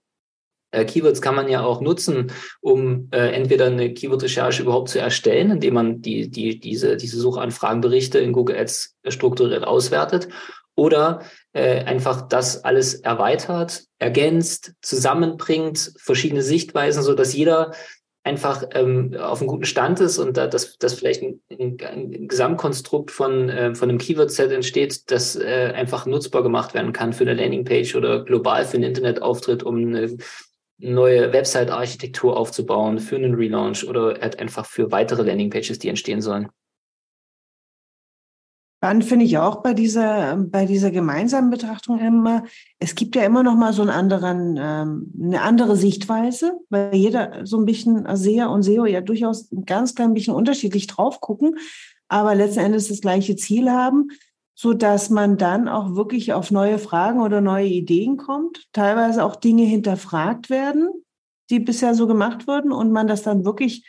[0.70, 5.50] äh, Keywords kann man ja auch nutzen, um äh, entweder eine Keyword-Recherche überhaupt zu erstellen,
[5.50, 10.28] indem man die, die, diese, diese Suchanfragenberichte in Google Ads strukturiert auswertet
[10.76, 17.72] oder äh, einfach das alles erweitert, ergänzt, zusammenbringt, verschiedene Sichtweisen, so dass jeder
[18.26, 23.12] einfach ähm, auf einem guten Stand ist und da, dass, dass vielleicht ein, ein, Gesamtkonstrukt
[23.12, 27.34] von, äh, von einem Keyword-Set entsteht, das äh, einfach nutzbar gemacht werden kann für eine
[27.34, 30.16] Landingpage oder global für einen Internetauftritt, um eine
[30.78, 36.48] neue Website-Architektur aufzubauen, für einen Relaunch oder halt einfach für weitere Landingpages, die entstehen sollen.
[38.78, 42.44] Spannend finde ich auch bei dieser, bei dieser gemeinsamen Betrachtung immer,
[42.78, 47.46] es gibt ja immer noch mal so einen anderen, ähm, eine andere Sichtweise, weil jeder
[47.46, 51.56] so ein bisschen SEA und SEO ja durchaus ein ganz klein bisschen unterschiedlich drauf gucken,
[52.08, 54.08] aber letzten Endes das gleiche Ziel haben,
[54.54, 59.36] so dass man dann auch wirklich auf neue Fragen oder neue Ideen kommt, teilweise auch
[59.36, 60.90] Dinge hinterfragt werden,
[61.48, 63.86] die bisher so gemacht wurden und man das dann wirklich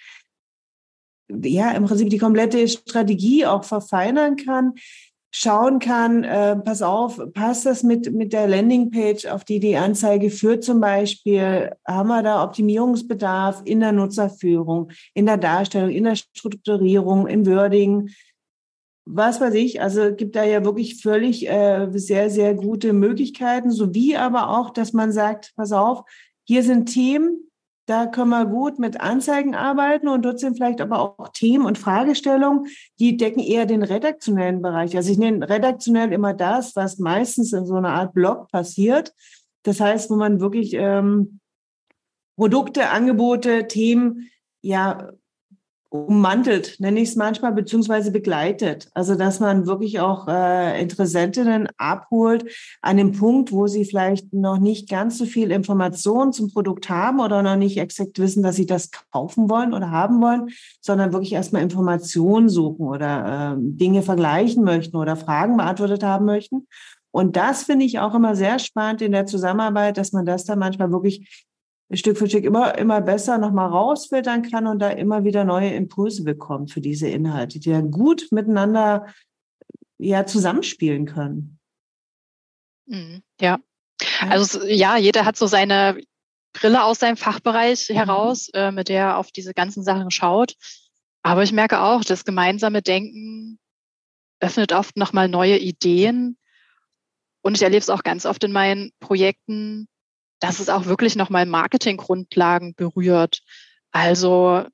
[1.29, 4.73] ja, im Prinzip die komplette Strategie auch verfeinern kann,
[5.31, 10.29] schauen kann, äh, pass auf, passt das mit, mit der Landingpage, auf die die Anzeige
[10.29, 11.71] führt zum Beispiel?
[11.85, 18.09] Haben wir da Optimierungsbedarf in der Nutzerführung, in der Darstellung, in der Strukturierung, im Wording?
[19.05, 24.17] Was weiß ich, also gibt da ja wirklich völlig äh, sehr, sehr gute Möglichkeiten, sowie
[24.17, 26.03] aber auch, dass man sagt, pass auf,
[26.45, 27.46] hier sind Themen,
[27.87, 31.77] da können wir gut mit Anzeigen arbeiten und dort sind vielleicht aber auch Themen und
[31.77, 32.67] Fragestellungen,
[32.99, 34.95] die decken eher den redaktionellen Bereich.
[34.97, 39.13] Also ich nenne redaktionell immer das, was meistens in so einer Art Blog passiert.
[39.63, 41.39] Das heißt, wo man wirklich ähm,
[42.35, 44.29] Produkte, Angebote, Themen
[44.61, 45.09] ja
[45.89, 48.89] ummantelt, nenne ich es manchmal, beziehungsweise begleitet.
[48.93, 54.57] Also dass man wirklich auch äh, Interessentinnen abholt an dem Punkt, wo sie vielleicht noch
[54.57, 58.65] nicht ganz so viel Informationen zum Produkt haben oder noch nicht exakt wissen, dass sie
[58.65, 60.49] das kaufen wollen oder haben wollen,
[60.81, 66.67] sondern wirklich erstmal Informationen suchen oder äh, Dinge vergleichen möchten oder Fragen beantwortet haben möchten.
[67.11, 70.59] Und das finde ich auch immer sehr spannend in der Zusammenarbeit, dass man das dann
[70.59, 71.45] manchmal wirklich
[71.93, 76.23] Stück für Stück immer, immer besser nochmal rausfiltern kann und da immer wieder neue Impulse
[76.23, 79.07] bekommt für diese Inhalte, die dann gut miteinander
[79.97, 81.59] ja zusammenspielen können.
[82.87, 83.59] Mhm, ja.
[84.21, 85.99] Also ja, jeder hat so seine
[86.53, 87.93] Brille aus seinem Fachbereich mhm.
[87.93, 88.59] heraus, mhm.
[88.59, 90.55] äh, mit der er auf diese ganzen Sachen schaut.
[91.23, 93.59] Aber ich merke auch, das gemeinsame Denken
[94.39, 96.37] öffnet oft nochmal neue Ideen.
[97.41, 99.87] Und ich erlebe es auch ganz oft in meinen Projekten,
[100.39, 103.41] dass es auch wirklich nochmal Marketinggrundlagen berührt.
[103.91, 104.65] Also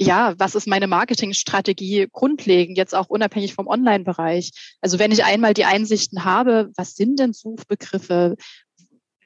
[0.00, 4.76] ja, was ist meine Marketingstrategie grundlegend, jetzt auch unabhängig vom Online-Bereich?
[4.80, 8.36] Also wenn ich einmal die Einsichten habe, was sind denn Suchbegriffe?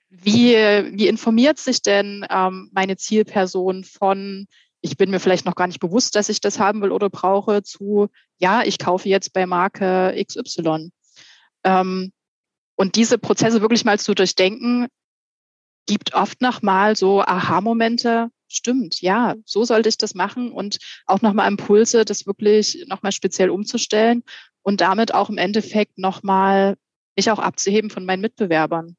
[0.08, 4.46] Wie, wie informiert sich denn ähm, meine Zielperson von,
[4.80, 7.62] ich bin mir vielleicht noch gar nicht bewusst, dass ich das haben will oder brauche,
[7.62, 10.90] zu, ja, ich kaufe jetzt bei Marke XY.
[11.64, 12.12] Ähm,
[12.82, 14.88] und diese Prozesse wirklich mal zu durchdenken,
[15.86, 18.28] gibt oft nochmal so Aha-Momente.
[18.48, 23.50] Stimmt, ja, so sollte ich das machen und auch nochmal Impulse, das wirklich nochmal speziell
[23.50, 24.24] umzustellen
[24.62, 26.76] und damit auch im Endeffekt nochmal
[27.14, 28.96] mich auch abzuheben von meinen Mitbewerbern.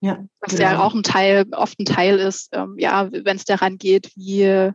[0.00, 0.26] Ja.
[0.40, 0.62] Was genau.
[0.62, 4.72] ja auch ein Teil, oft ein Teil ist, ähm, ja, wenn es daran geht, wie,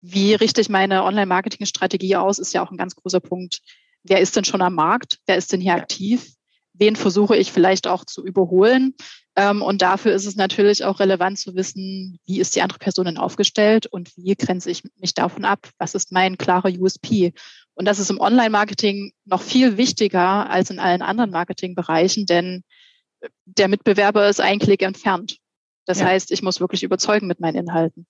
[0.00, 3.60] wie richte ich meine Online-Marketing-Strategie aus, ist ja auch ein ganz großer Punkt.
[4.02, 5.20] Wer ist denn schon am Markt?
[5.26, 6.34] Wer ist denn hier aktiv?
[6.80, 8.94] Wen versuche ich vielleicht auch zu überholen.
[9.36, 13.04] Ähm, und dafür ist es natürlich auch relevant zu wissen, wie ist die andere Person
[13.04, 15.68] denn aufgestellt und wie grenze ich mich davon ab?
[15.78, 17.32] Was ist mein klarer USP?
[17.74, 22.64] Und das ist im Online-Marketing noch viel wichtiger als in allen anderen Marketingbereichen, denn
[23.44, 25.38] der Mitbewerber ist ein Klick entfernt.
[25.86, 26.06] Das ja.
[26.06, 28.06] heißt, ich muss wirklich überzeugen mit meinen Inhalten.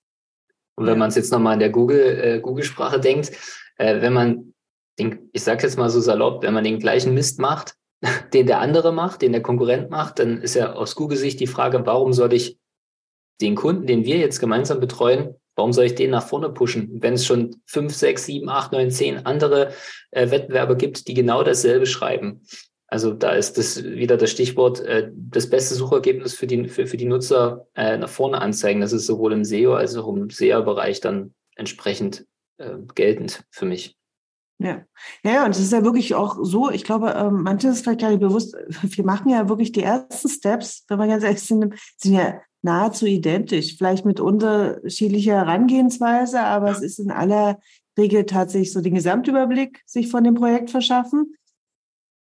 [0.76, 3.32] Und wenn man es jetzt nochmal in der Google, äh, Google-Sprache denkt,
[3.76, 4.54] äh, wenn man
[4.98, 7.74] den, ich sage jetzt mal so salopp, wenn man den gleichen Mist macht,
[8.32, 11.84] den der andere macht, den der Konkurrent macht, dann ist ja aus Google-Sicht die Frage,
[11.84, 12.58] warum soll ich
[13.40, 17.14] den Kunden, den wir jetzt gemeinsam betreuen, warum soll ich den nach vorne pushen, wenn
[17.14, 19.72] es schon fünf, sechs, sieben, acht, neun, zehn andere
[20.10, 22.42] äh, Wettbewerber gibt, die genau dasselbe schreiben.
[22.86, 26.96] Also da ist das wieder das Stichwort, äh, das beste Suchergebnis für die, für, für
[26.96, 28.80] die Nutzer äh, nach vorne anzeigen.
[28.80, 32.26] Das ist sowohl im SEO als auch im SEA-Bereich dann entsprechend
[32.58, 33.96] äh, geltend für mich.
[34.62, 34.82] Ja,
[35.24, 38.10] ja, und es ist ja wirklich auch so, ich glaube, ähm, manches ist vielleicht gar
[38.10, 42.12] nicht bewusst, wir machen ja wirklich die ersten Steps, wenn man ganz ehrlich sind, sind
[42.12, 47.58] ja nahezu identisch, vielleicht mit unterschiedlicher Herangehensweise, aber es ist in aller
[47.98, 51.36] Regel tatsächlich so den Gesamtüberblick sich von dem Projekt verschaffen,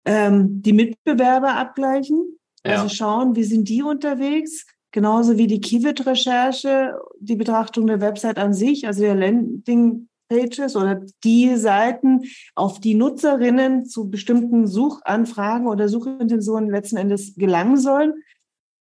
[0.06, 2.76] ähm, die Mitbewerber abgleichen, ja.
[2.76, 8.54] also schauen, wie sind die unterwegs, genauso wie die Keyword-Recherche, die Betrachtung der Website an
[8.54, 12.22] sich, also der Landing Pages oder die Seiten,
[12.54, 18.14] auf die Nutzerinnen zu bestimmten Suchanfragen oder Suchintentionen letzten Endes gelangen sollen.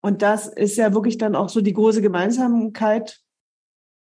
[0.02, 3.22] Und das ist ja wirklich dann auch so die große Gemeinsamkeit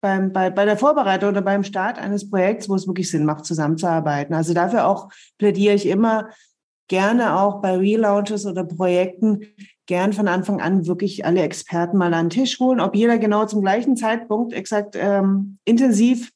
[0.02, 3.46] beim, bei, bei der Vorbereitung oder beim Start eines Projekts, wo es wirklich Sinn macht,
[3.46, 4.34] zusammenzuarbeiten.
[4.34, 6.28] Also dafür auch plädiere ich immer
[6.88, 9.46] gerne auch bei Relaunches oder Projekten
[9.86, 13.46] gern von Anfang an wirklich alle Experten mal an den Tisch holen, ob jeder genau
[13.46, 16.30] zum gleichen Zeitpunkt exakt ähm, intensiv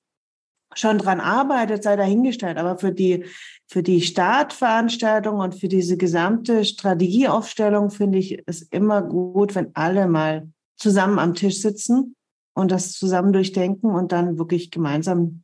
[0.79, 2.59] schon dran arbeitet, sei dahingestellt.
[2.59, 3.25] Aber für die,
[3.67, 10.09] für die Startveranstaltung und für diese gesamte Strategieaufstellung finde ich es immer gut, wenn alle
[10.09, 12.15] mal zusammen am Tisch sitzen
[12.55, 15.43] und das zusammen durchdenken und dann wirklich gemeinsam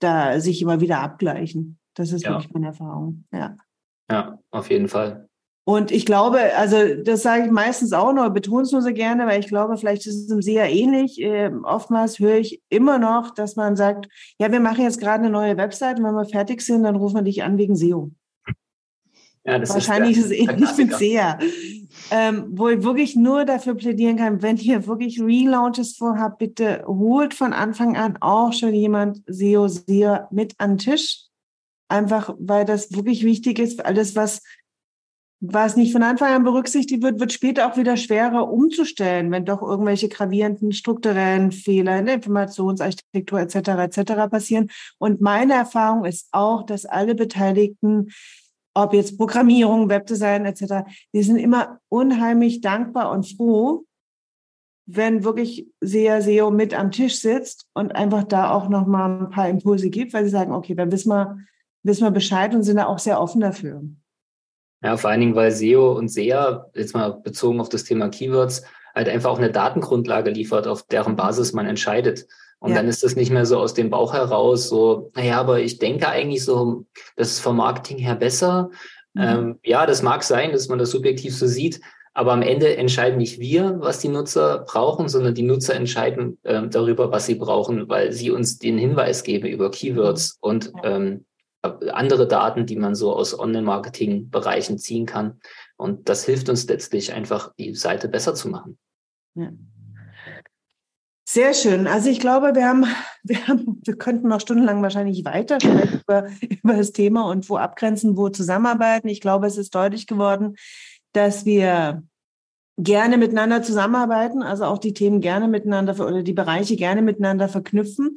[0.00, 1.78] da sich immer wieder abgleichen.
[1.94, 2.32] Das ist ja.
[2.32, 3.24] wirklich meine Erfahrung.
[3.32, 3.56] Ja.
[4.10, 5.28] Ja, auf jeden Fall.
[5.64, 9.26] Und ich glaube, also das sage ich meistens auch noch, betone es nur so gerne,
[9.26, 11.22] weil ich glaube, vielleicht ist es im sehr ähnlich.
[11.22, 15.30] Äh, oftmals höre ich immer noch, dass man sagt, ja, wir machen jetzt gerade eine
[15.30, 18.10] neue Website und wenn wir fertig sind, dann rufen wir dich an wegen SEO.
[19.44, 21.36] Ja, das Wahrscheinlich ist, der, ist es ähnlich mit SEA.
[22.12, 27.34] Ähm, wo ich wirklich nur dafür plädieren kann, wenn ihr wirklich Relaunches vorhabt, bitte holt
[27.34, 31.24] von Anfang an auch schon jemand SEO, SEA mit an den Tisch.
[31.88, 34.42] Einfach, weil das wirklich wichtig ist, alles, was
[35.44, 39.60] was nicht von Anfang an berücksichtigt wird, wird später auch wieder schwerer umzustellen, wenn doch
[39.60, 43.56] irgendwelche gravierenden strukturellen Fehler in der Informationsarchitektur etc.
[43.56, 44.30] etc.
[44.30, 44.70] passieren.
[44.98, 48.10] Und meine Erfahrung ist auch, dass alle Beteiligten,
[48.72, 53.84] ob jetzt Programmierung, Webdesign etc., die sind immer unheimlich dankbar und froh,
[54.86, 59.30] wenn wirklich sehr SEO mit am Tisch sitzt und einfach da auch noch mal ein
[59.30, 61.38] paar Impulse gibt, weil sie sagen, okay, dann wissen wir,
[61.82, 63.82] wissen wir Bescheid und sind da auch sehr offen dafür.
[64.82, 68.64] Ja, vor allen Dingen, weil SEO und SEA, jetzt mal bezogen auf das Thema Keywords,
[68.94, 72.26] halt einfach auch eine Datengrundlage liefert, auf deren Basis man entscheidet.
[72.58, 72.76] Und ja.
[72.76, 76.08] dann ist das nicht mehr so aus dem Bauch heraus, so, naja, aber ich denke
[76.08, 76.84] eigentlich so,
[77.16, 78.70] das ist vom Marketing her besser.
[79.14, 79.22] Mhm.
[79.22, 81.80] Ähm, ja, das mag sein, dass man das subjektiv so sieht,
[82.14, 86.70] aber am Ende entscheiden nicht wir, was die Nutzer brauchen, sondern die Nutzer entscheiden ähm,
[86.70, 90.36] darüber, was sie brauchen, weil sie uns den Hinweis geben über Keywords.
[90.40, 91.24] Und ähm,
[91.62, 95.40] andere Daten, die man so aus Online-Marketing-Bereichen ziehen kann.
[95.76, 98.78] Und das hilft uns letztlich einfach, die Seite besser zu machen.
[99.34, 99.50] Ja.
[101.24, 101.86] Sehr schön.
[101.86, 102.84] Also ich glaube, wir haben,
[103.22, 106.28] wir haben, wir könnten noch stundenlang wahrscheinlich weiter über,
[106.62, 109.08] über das Thema und wo abgrenzen, wo zusammenarbeiten.
[109.08, 110.56] Ich glaube, es ist deutlich geworden,
[111.12, 112.02] dass wir
[112.78, 118.16] gerne miteinander zusammenarbeiten, also auch die Themen gerne miteinander oder die Bereiche gerne miteinander verknüpfen.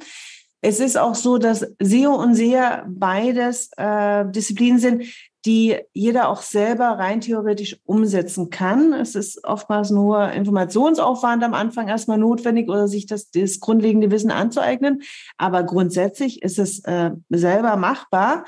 [0.68, 5.04] Es ist auch so, dass SEO und SEA beides äh, Disziplinen sind,
[5.44, 8.92] die jeder auch selber rein theoretisch umsetzen kann.
[8.92, 14.32] Es ist oftmals nur Informationsaufwand am Anfang erstmal notwendig oder sich das, das grundlegende Wissen
[14.32, 15.02] anzueignen.
[15.36, 18.44] Aber grundsätzlich ist es äh, selber machbar.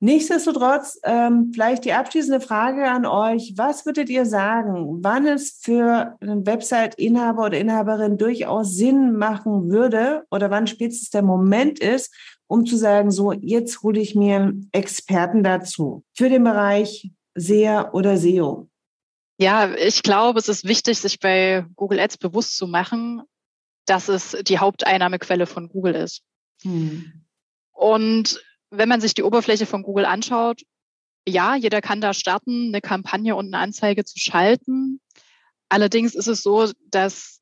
[0.00, 3.54] Nichtsdestotrotz, ähm, vielleicht die abschließende Frage an euch.
[3.56, 10.24] Was würdet ihr sagen, wann es für einen Website-Inhaber oder Inhaberin durchaus Sinn machen würde
[10.30, 12.14] oder wann spätestens der Moment ist,
[12.46, 18.16] um zu sagen, so, jetzt hole ich mir Experten dazu für den Bereich SEA oder
[18.16, 18.68] SEO?
[19.40, 23.22] Ja, ich glaube, es ist wichtig, sich bei Google Ads bewusst zu machen,
[23.86, 26.22] dass es die Haupteinnahmequelle von Google ist.
[26.62, 27.24] Hm.
[27.72, 28.40] Und
[28.70, 30.62] wenn man sich die Oberfläche von Google anschaut,
[31.26, 35.00] ja, jeder kann da starten, eine Kampagne und eine Anzeige zu schalten.
[35.68, 37.40] Allerdings ist es so, dass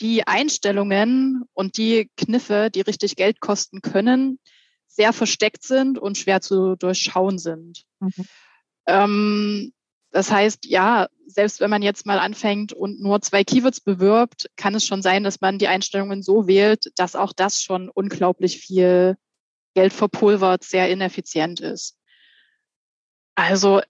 [0.00, 4.38] die Einstellungen und die Kniffe, die richtig Geld kosten können,
[4.86, 7.84] sehr versteckt sind und schwer zu durchschauen sind.
[8.00, 8.26] Mhm.
[8.86, 9.72] Ähm,
[10.10, 14.74] das heißt, ja, selbst wenn man jetzt mal anfängt und nur zwei Keywords bewirbt, kann
[14.74, 19.16] es schon sein, dass man die Einstellungen so wählt, dass auch das schon unglaublich viel
[19.74, 21.96] Geld verpulvert, sehr ineffizient ist.
[23.34, 23.80] Also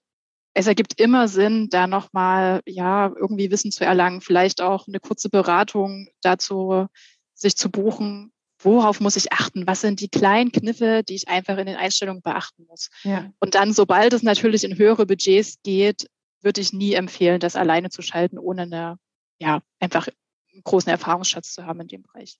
[0.53, 5.29] es ergibt immer Sinn, da nochmal ja irgendwie Wissen zu erlangen, vielleicht auch eine kurze
[5.29, 6.87] Beratung dazu
[7.33, 9.65] sich zu buchen, worauf muss ich achten?
[9.65, 12.89] Was sind die kleinen Kniffe, die ich einfach in den Einstellungen beachten muss?
[13.03, 13.31] Ja.
[13.39, 16.07] Und dann, sobald es natürlich in höhere Budgets geht,
[16.41, 18.97] würde ich nie empfehlen, das alleine zu schalten, ohne eine,
[19.39, 20.07] ja, einfach
[20.53, 22.37] einen großen Erfahrungsschatz zu haben in dem Bereich.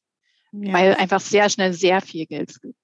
[0.51, 0.73] Ja.
[0.73, 2.75] Weil einfach sehr schnell sehr viel Geld geht.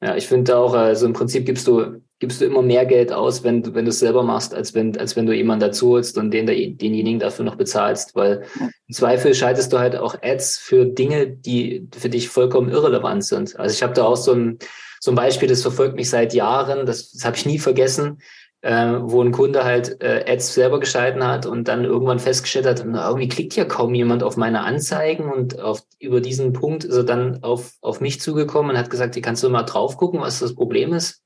[0.00, 3.42] Ja, ich finde auch, also im Prinzip gibst du, gibst du immer mehr Geld aus,
[3.42, 6.18] wenn du, wenn du es selber machst, als wenn, als wenn du jemanden dazu holst
[6.18, 10.86] und den, denjenigen dafür noch bezahlst, weil im Zweifel schaltest du halt auch Ads für
[10.86, 13.58] Dinge, die für dich vollkommen irrelevant sind.
[13.58, 14.58] Also ich habe da auch so ein,
[15.00, 18.18] so ein Beispiel, das verfolgt mich seit Jahren, das, das habe ich nie vergessen
[18.62, 22.82] äh, wo ein Kunde halt äh, Ads selber geschalten hat und dann irgendwann festgestellt hat,
[22.84, 26.96] na, irgendwie klickt ja kaum jemand auf meine Anzeigen und auf, über diesen Punkt ist
[26.96, 30.20] er dann auf, auf mich zugekommen und hat gesagt, hier kannst du mal drauf gucken,
[30.20, 31.22] was das Problem ist.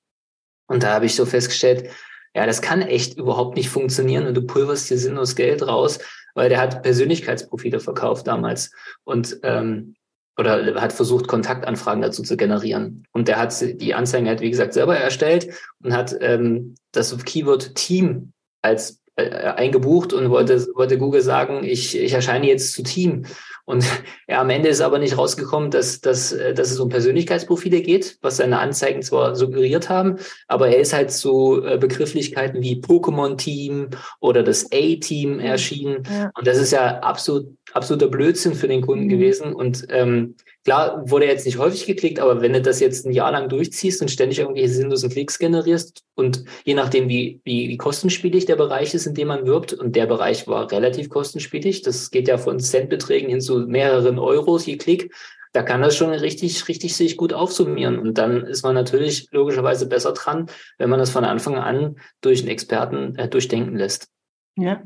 [0.67, 1.91] Und da habe ich so festgestellt,
[2.35, 5.99] ja, das kann echt überhaupt nicht funktionieren und du pulverst hier sinnlos Geld raus,
[6.35, 8.73] weil der hat Persönlichkeitsprofile verkauft damals.
[9.05, 9.95] Und ähm,
[10.39, 13.05] oder hat versucht, Kontaktanfragen dazu zu generieren.
[13.13, 15.53] Und der hat die Anzeigen halt, wie gesagt, selber erstellt
[15.83, 21.99] und hat ähm, das Keyword Team als äh, eingebucht und wollte, wollte Google sagen, ich,
[21.99, 23.27] ich erscheine jetzt zu Team.
[23.65, 23.85] Und
[24.29, 28.19] ja, am Ende ist aber nicht rausgekommen, dass, dass, äh, dass es um Persönlichkeitsprofile geht,
[28.23, 30.17] was seine Anzeigen zwar suggeriert haben,
[30.49, 33.91] aber er ist halt zu äh, Begrifflichkeiten wie Pokémon-Team
[34.21, 35.41] oder das A-Team mhm.
[35.41, 36.03] erschienen.
[36.11, 36.31] Ja.
[36.35, 39.11] Und das ist ja absolut, absoluter Blödsinn für den Kunden mhm.
[39.11, 39.53] gewesen.
[39.53, 43.33] Und ähm, Klar, wurde jetzt nicht häufig geklickt, aber wenn du das jetzt ein Jahr
[43.33, 48.47] lang durchziehst und ständig irgendwelche sinnlosen Klicks generierst und je nachdem, wie, wie, wie kostenspielig
[48.47, 52.29] der Bereich ist, in dem man wirbt, und der Bereich war relativ kostenspielig, das geht
[52.29, 55.13] ja von Centbeträgen hin zu mehreren Euros je Klick,
[55.53, 57.99] da kann das schon richtig, richtig sich gut aufsummieren.
[57.99, 60.47] Und dann ist man natürlich logischerweise besser dran,
[60.79, 64.09] wenn man das von Anfang an durch einen Experten äh, durchdenken lässt.
[64.57, 64.83] Ja,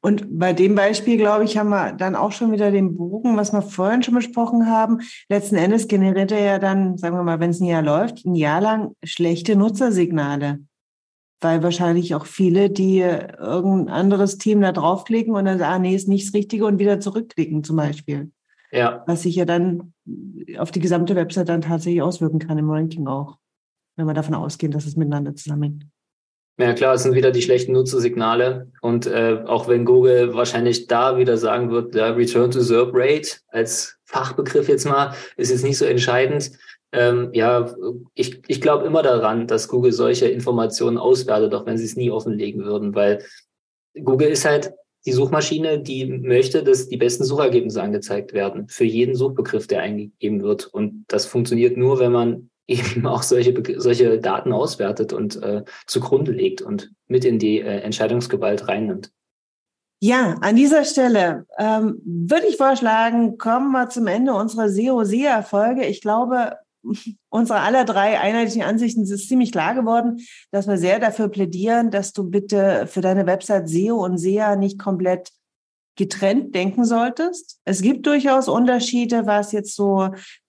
[0.00, 3.52] und bei dem Beispiel, glaube ich, haben wir dann auch schon wieder den Bogen, was
[3.52, 5.00] wir vorhin schon besprochen haben.
[5.28, 8.34] Letzten Endes generiert er ja dann, sagen wir mal, wenn es ein Jahr läuft, ein
[8.34, 10.60] Jahr lang schlechte Nutzersignale.
[11.42, 15.94] Weil wahrscheinlich auch viele, die irgendein anderes Team da draufklicken und dann sagen, ah, nee,
[15.94, 18.30] ist nicht das Richtige und wieder zurückklicken zum Beispiel.
[18.70, 19.04] Ja.
[19.06, 19.92] Was sich ja dann
[20.56, 23.36] auf die gesamte Website dann tatsächlich auswirken kann im Ranking auch,
[23.96, 25.84] wenn wir davon ausgehen, dass es miteinander zusammenhängt.
[26.58, 28.70] Ja klar, es sind wieder die schlechten Nutzersignale.
[28.82, 33.38] Und äh, auch wenn Google wahrscheinlich da wieder sagen wird, der Return to SERP Rate
[33.48, 36.52] als Fachbegriff jetzt mal, ist jetzt nicht so entscheidend.
[36.92, 37.74] Ähm, ja,
[38.14, 42.10] ich, ich glaube immer daran, dass Google solche Informationen auswertet, auch wenn sie es nie
[42.10, 43.24] offenlegen würden, weil
[43.94, 44.72] Google ist halt
[45.06, 50.42] die Suchmaschine, die möchte, dass die besten Suchergebnisse angezeigt werden für jeden Suchbegriff, der eingegeben
[50.42, 50.66] wird.
[50.66, 56.32] Und das funktioniert nur, wenn man eben auch solche, solche Daten auswertet und äh, zugrunde
[56.32, 59.12] legt und mit in die äh, Entscheidungsgewalt reinnimmt.
[60.04, 65.84] Ja, an dieser Stelle ähm, würde ich vorschlagen, kommen wir zum Ende unserer SEO-SEA-Folge.
[65.86, 66.56] Ich glaube,
[67.28, 70.18] unsere aller drei einheitlichen Ansichten ist ziemlich klar geworden,
[70.50, 74.76] dass wir sehr dafür plädieren, dass du bitte für deine Website SEO und SEA nicht
[74.76, 75.30] komplett
[75.96, 77.60] getrennt denken solltest.
[77.64, 80.08] Es gibt durchaus Unterschiede, was jetzt so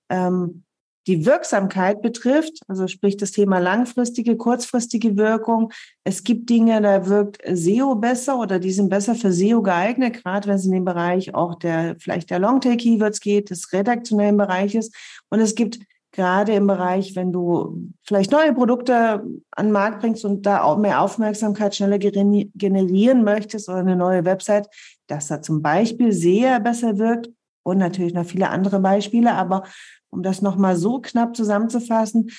[0.09, 0.63] ähm,
[1.07, 5.71] die Wirksamkeit betrifft, also sprich das Thema langfristige, kurzfristige Wirkung.
[6.03, 10.47] Es gibt Dinge, da wirkt SEO besser oder die sind besser für SEO geeignet, gerade
[10.47, 14.91] wenn es in den Bereich auch der, vielleicht der Longtail-Keywords geht, des redaktionellen Bereiches.
[15.29, 15.79] Und es gibt
[16.13, 20.77] gerade im Bereich, wenn du vielleicht neue Produkte an den Markt bringst und da auch
[20.77, 24.67] mehr Aufmerksamkeit schneller generieren möchtest oder eine neue Website,
[25.07, 27.29] dass da zum Beispiel sehr besser wirkt
[27.63, 29.33] und natürlich noch viele andere Beispiele.
[29.33, 29.63] Aber
[30.09, 32.29] um das nochmal so knapp zusammenzufassen,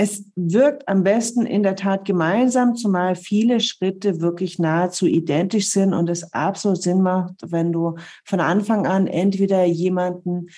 [0.00, 5.92] es wirkt am besten in der Tat gemeinsam, zumal viele Schritte wirklich nahezu identisch sind
[5.92, 10.50] und es absolut Sinn macht, wenn du von Anfang an entweder jemanden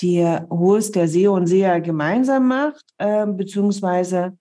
[0.00, 4.38] dir holst, der SEO und SEA gemeinsam macht, äh, beziehungsweise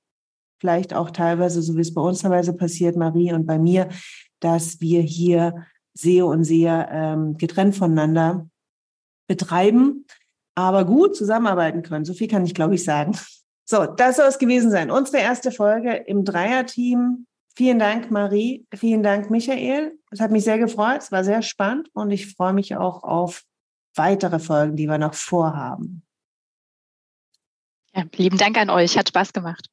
[0.60, 3.90] vielleicht auch teilweise, so wie es bei uns teilweise passiert, Marie und bei mir,
[4.40, 5.66] dass wir hier
[5.96, 8.48] SEO und SEA ähm, getrennt voneinander
[9.28, 10.06] betreiben,
[10.56, 12.06] aber gut zusammenarbeiten können.
[12.06, 13.18] So viel kann ich, glaube ich, sagen.
[13.66, 14.92] So, das soll es gewesen sein.
[14.92, 18.66] Unsere erste Folge im Dreierteam Vielen Dank, Marie.
[18.74, 20.00] Vielen Dank, Michael.
[20.10, 21.02] Es hat mich sehr gefreut.
[21.02, 23.44] Es war sehr spannend und ich freue mich auch auf
[23.96, 26.04] weitere Folgen, die wir noch vorhaben.
[27.94, 28.98] Ja, lieben Dank an euch.
[28.98, 29.70] Hat Spaß gemacht.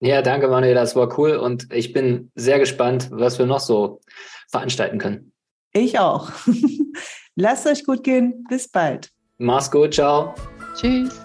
[0.00, 0.82] Ja, danke, Manuela.
[0.82, 4.02] Das war cool und ich bin sehr gespannt, was wir noch so
[4.50, 5.32] veranstalten können.
[5.72, 6.30] Ich auch.
[7.36, 8.44] Lasst euch gut gehen.
[8.48, 9.10] Bis bald.
[9.38, 9.94] Mach's gut.
[9.94, 10.34] Ciao.
[10.74, 11.23] Tschüss.